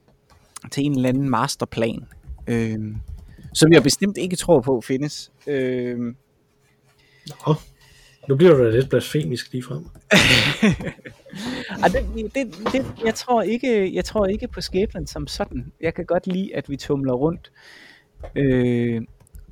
[0.71, 2.07] til en eller anden masterplan,
[2.47, 2.79] øh,
[3.55, 5.33] som jeg bestemt ikke tror på findes.
[5.47, 6.15] Øh,
[7.47, 7.55] Nå,
[8.29, 9.85] nu bliver du da lidt blasfemisk lige frem.
[11.83, 15.73] ah, det, det, det, jeg, tror ikke, jeg tror ikke på skæbnen som sådan.
[15.81, 17.53] Jeg kan godt lide, at vi tumler rundt.
[18.37, 19.03] Øh,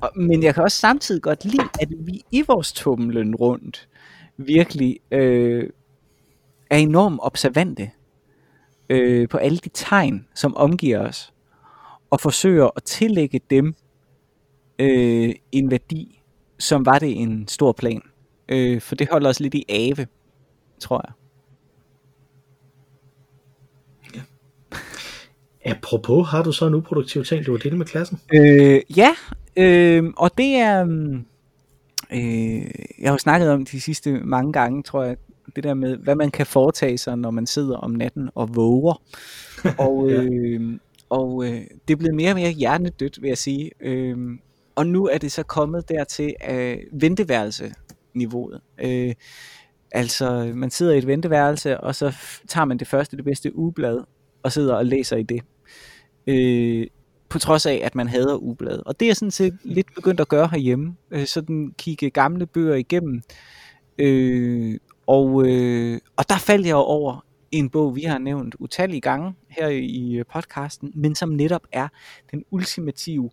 [0.01, 3.87] og, men jeg kan også samtidig godt lide, at vi i vores tumlen rundt
[4.37, 5.69] virkelig øh,
[6.69, 7.91] er enormt observante
[8.89, 11.33] øh, på alle de tegn, som omgiver os,
[12.09, 13.75] og forsøger at tillægge dem
[14.79, 16.16] øh, en værdi,
[16.59, 18.01] som var det en stor plan.
[18.49, 20.07] Øh, for det holder os lidt i ave,
[20.79, 21.13] tror jeg.
[25.65, 28.19] Apropos, har du så en uproduktiv ting, du vil dele med klassen?
[28.33, 29.09] Øh, ja,
[29.57, 30.83] øh, og det er...
[30.83, 31.25] mm,
[32.13, 32.19] Øh,
[32.99, 35.17] jeg har jo snakket om de sidste mange gange, tror jeg,
[35.55, 39.01] det der med, hvad man kan foretage sig, når man sidder om natten og våger.
[39.79, 40.21] Og, Ja.
[40.23, 40.79] øh,
[41.09, 43.71] og øh, det er blevet mere og mere hjernedødt, vil jeg sige.
[43.79, 44.17] Øh,
[44.77, 48.61] og nu er det så kommet dertil øh, af venteværelse-niveauet.
[48.83, 49.13] Øh,
[49.91, 52.15] altså, man sidder i et venteværelse, og så
[52.47, 54.03] tager man det første, det bedste ugeblad,
[54.43, 55.41] og sidder og læser i det.
[56.27, 56.87] Øh,
[57.29, 58.83] på trods af, at man hader ugebladet.
[58.83, 60.95] Og det er jeg sådan set lidt begyndt at gøre herhjemme.
[61.11, 63.21] Øh, sådan kigge gamle bøger igennem.
[63.97, 69.33] Øh, og, øh, og der faldt jeg over en bog, vi har nævnt utallige gange
[69.47, 71.87] her i øh, podcasten, men som netop er
[72.31, 73.29] den ultimative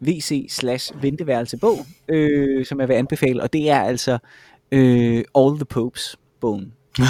[0.00, 1.78] VC slash venteværelsebog,
[2.08, 4.18] øh, som jeg vil anbefale, og det er altså
[4.72, 6.72] øh, All the Popes bogen.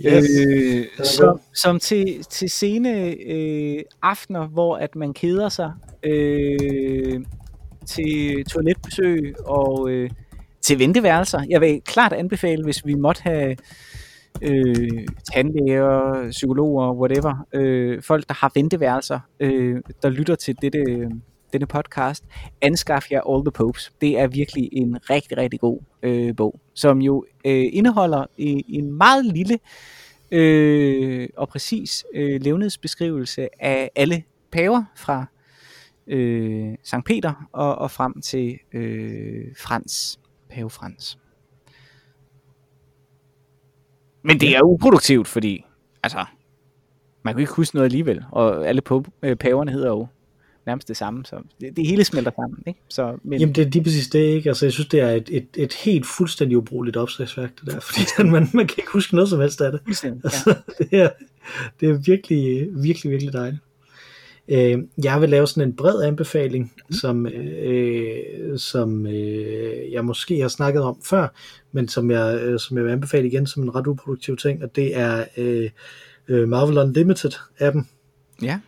[0.00, 0.24] Yes.
[0.48, 5.72] Øh, som, som til, til sene øh, aftener, hvor at man keder sig
[6.02, 7.20] øh,
[7.86, 10.10] til toiletbesøg og øh,
[10.62, 11.40] til venteværelser.
[11.48, 13.56] Jeg vil klart anbefale, hvis vi måtte have
[14.42, 21.10] øh, tandlæger, psykologer, whatever, øh, folk, der har venteværelser, øh, der lytter til dette,
[21.52, 22.24] denne podcast,
[22.62, 23.92] anskaf jer All the Popes.
[24.00, 28.92] Det er virkelig en rigtig, rigtig god øh, bog, som jo øh, indeholder en, en
[28.92, 29.58] meget lille
[30.30, 35.26] øh, og præcis øh, levnedsbeskrivelse af alle paver fra
[36.06, 40.20] øh, Sankt Peter og, og frem til øh, Frans,
[40.50, 41.18] pave Frans.
[44.22, 45.64] Men det er uproduktivt, fordi
[46.02, 46.24] altså,
[47.22, 48.82] man kan ikke huske noget alligevel, og alle
[49.22, 50.06] øh, paverne hedder jo
[50.66, 52.62] nærmest det samme, så det, det hele smelter sammen.
[52.66, 52.80] Ikke?
[52.88, 54.50] Så, men, Jamen det er lige præcis det, ikke?
[54.50, 58.30] Altså jeg synes, det er et, et, et helt fuldstændig ubrugeligt opslagsværk, det der, fordi
[58.30, 59.80] man, man kan ikke huske noget som helst af det.
[59.84, 60.28] fuldstændig, ja.
[60.28, 61.08] Altså, det, er,
[61.80, 63.62] det er virkelig, virkelig, virkelig dejligt.
[64.48, 66.92] Øh, jeg vil lave sådan en bred anbefaling, mm.
[66.92, 71.28] som, øh, som øh, jeg måske har snakket om før,
[71.72, 74.76] men som jeg, øh, som jeg vil anbefale igen som en ret uproduktiv ting, og
[74.76, 75.70] det er øh,
[76.28, 77.88] øh, Marvel Unlimited appen,
[78.42, 78.60] ja.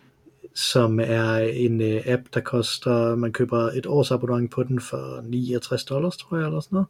[0.55, 5.21] Som er en øh, app, der koster, man køber et års abonnement på den for
[5.23, 6.87] 69 dollars, tror jeg, eller sådan noget.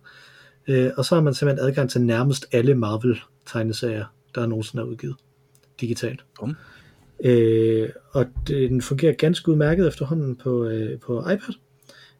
[0.67, 4.05] Øh, og så har man simpelthen adgang til nærmest alle Marvel-tegneserier,
[4.35, 5.15] der nogensinde er udgivet
[5.81, 6.25] digitalt.
[6.39, 6.55] Bum.
[7.23, 11.53] Øh, og den fungerer ganske udmærket efterhånden på, øh, på iPad.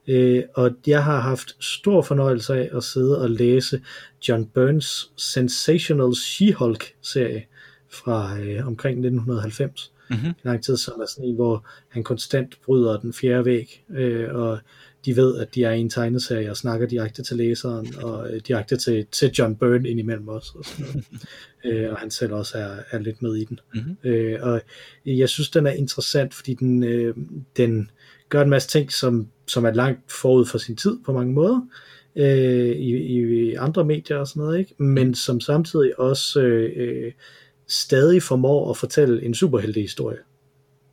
[0.07, 3.81] Øh, og jeg har haft stor fornøjelse af at sidde og læse
[4.27, 7.45] John Burns Sensational She-Hulk serie,
[7.89, 9.91] fra øh, omkring 1990.
[10.10, 10.34] Mm-hmm.
[10.43, 14.60] lang tid, som er sådan en, hvor han konstant bryder den fjerde væg, øh, og
[15.05, 18.41] de ved, at de er i en tegneserie og snakker direkte til læseren, og øh,
[18.47, 21.05] direkte til, til John Byrne indimellem også, og, sådan noget.
[21.84, 23.60] øh, og han selv også er, er lidt med i den.
[23.74, 23.97] Mm-hmm.
[24.03, 24.62] Øh, og
[25.05, 27.16] jeg synes, den er interessant, fordi den, øh,
[27.57, 27.91] den
[28.30, 31.62] gør en masse ting, som, som er langt forud for sin tid på mange måder,
[32.16, 32.95] øh, i,
[33.49, 34.84] i andre medier og sådan noget, ikke?
[34.84, 37.12] men som samtidig også øh, øh,
[37.70, 40.17] stadig formår at fortælle en superheltehistorie.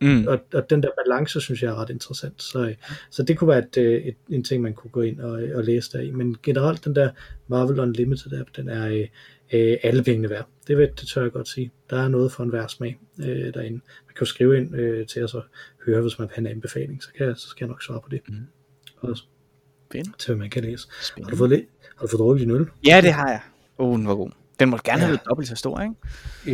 [0.00, 0.26] Mm.
[0.26, 2.42] Og, og den der balance, synes jeg er ret interessant.
[2.42, 2.74] Så,
[3.10, 5.64] så det kunne være et, øh, et, en ting, man kunne gå ind og, og
[5.64, 6.10] læse der i.
[6.10, 7.10] Men generelt, den der
[7.48, 9.06] Marvel Unlimited app, den er øh,
[9.52, 10.48] øh, alle pengene værd.
[10.66, 11.72] Det, ved, det tør jeg godt sige.
[11.90, 13.80] Der er noget for en hver smag øh, derinde.
[14.06, 15.42] Man kan jo skrive ind øh, til os og
[15.86, 18.00] høre, hvis man vil have en anbefaling, så, kan jeg, så skal jeg nok svare
[18.00, 18.20] på det.
[18.28, 18.46] Mm.
[19.00, 19.24] Også
[19.92, 20.18] Fedt.
[20.18, 20.88] til, hvad man kan læse.
[20.88, 21.36] Har du Spændende.
[21.36, 21.66] fået,
[21.96, 22.66] har du fået drukket din øl?
[22.86, 23.40] Ja, det har jeg.
[23.78, 24.30] Åh, oh, den var god.
[24.60, 25.12] Den må gerne have Ja.
[25.12, 25.94] været dobbelt så stor, ikke?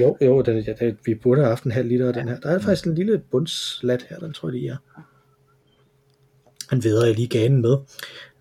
[0.05, 2.41] Jo, jo den, ja, den, vi burde have haft en halv liter af den her.
[2.41, 4.77] Der er faktisk en lille bundslat her, den tror jeg, det er.
[6.71, 7.77] Den vedder jeg lige ganen med.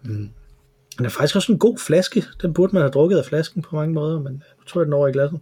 [0.04, 0.30] Mm.
[0.98, 2.24] Den er faktisk også en god flaske.
[2.42, 4.94] Den burde man have drukket af flasken på mange måder, men nu tror jeg, den
[4.94, 5.40] er over i glasset.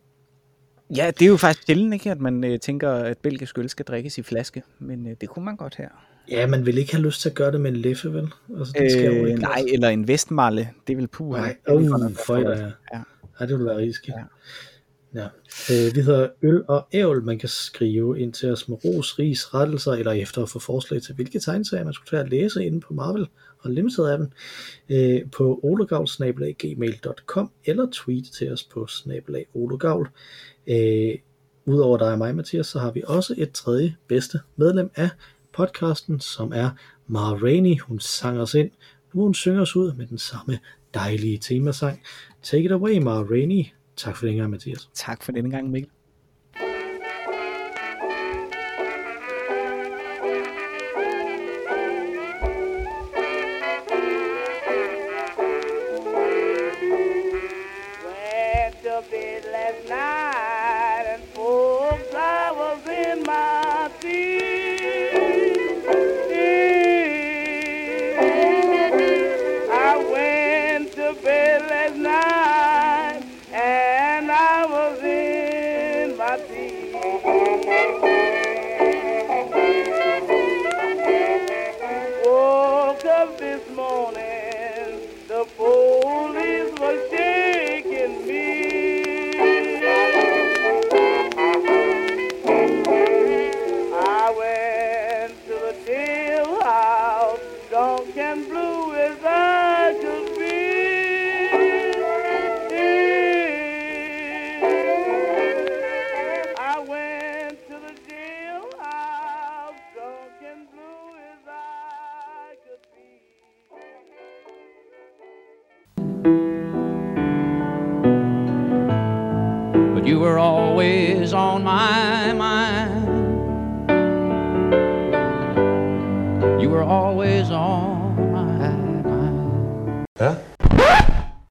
[0.96, 3.86] Ja, det er jo faktisk sjældent, ikke, at man øh, tænker, at belgisk øl skal
[3.86, 5.90] drikkes i flaske, men øh, det kunne man godt her.
[6.32, 8.28] Ja, man vil ikke have lyst til at gøre det med en leffe, vel?
[8.58, 9.40] Altså, den skal Øh, glasset.
[9.42, 11.42] nej, eller en vestmalle, det vil puha.
[11.42, 12.66] Nej, uh, være for for- ja.
[12.94, 13.02] Ja.
[13.40, 14.16] Ja, det ville være rigtig skidt.
[14.18, 14.24] Ja.
[15.14, 15.28] Ja.
[15.72, 17.24] Øh, vi hedder Øl og Ævl.
[17.24, 21.02] Man kan skrive ind til os med ros, ris, rettelser, eller efter at få forslag
[21.02, 23.28] til, hvilke tegneserier man skulle tage at læse inde på Marvel
[23.60, 24.34] og Limited-appen
[24.90, 30.10] øh, på olegavl.gmail.com eller tweet til os på snabelag olegavl.
[30.68, 31.16] Øh,
[31.66, 35.10] Udover dig og mig, Mathias, så har vi også et tredje bedste medlem af
[35.54, 36.70] podcasten, som er
[37.08, 37.80] Mara Rainey.
[37.80, 38.72] Hun sang os ind.
[39.14, 40.60] Nu hun synge os ud med den samme
[40.94, 42.02] dejlige temasang.
[42.42, 43.74] Take it away, Mara Rainey.
[43.96, 44.90] Tak for den gang, Mathias.
[44.94, 45.92] Tak for den gang, Mikkel.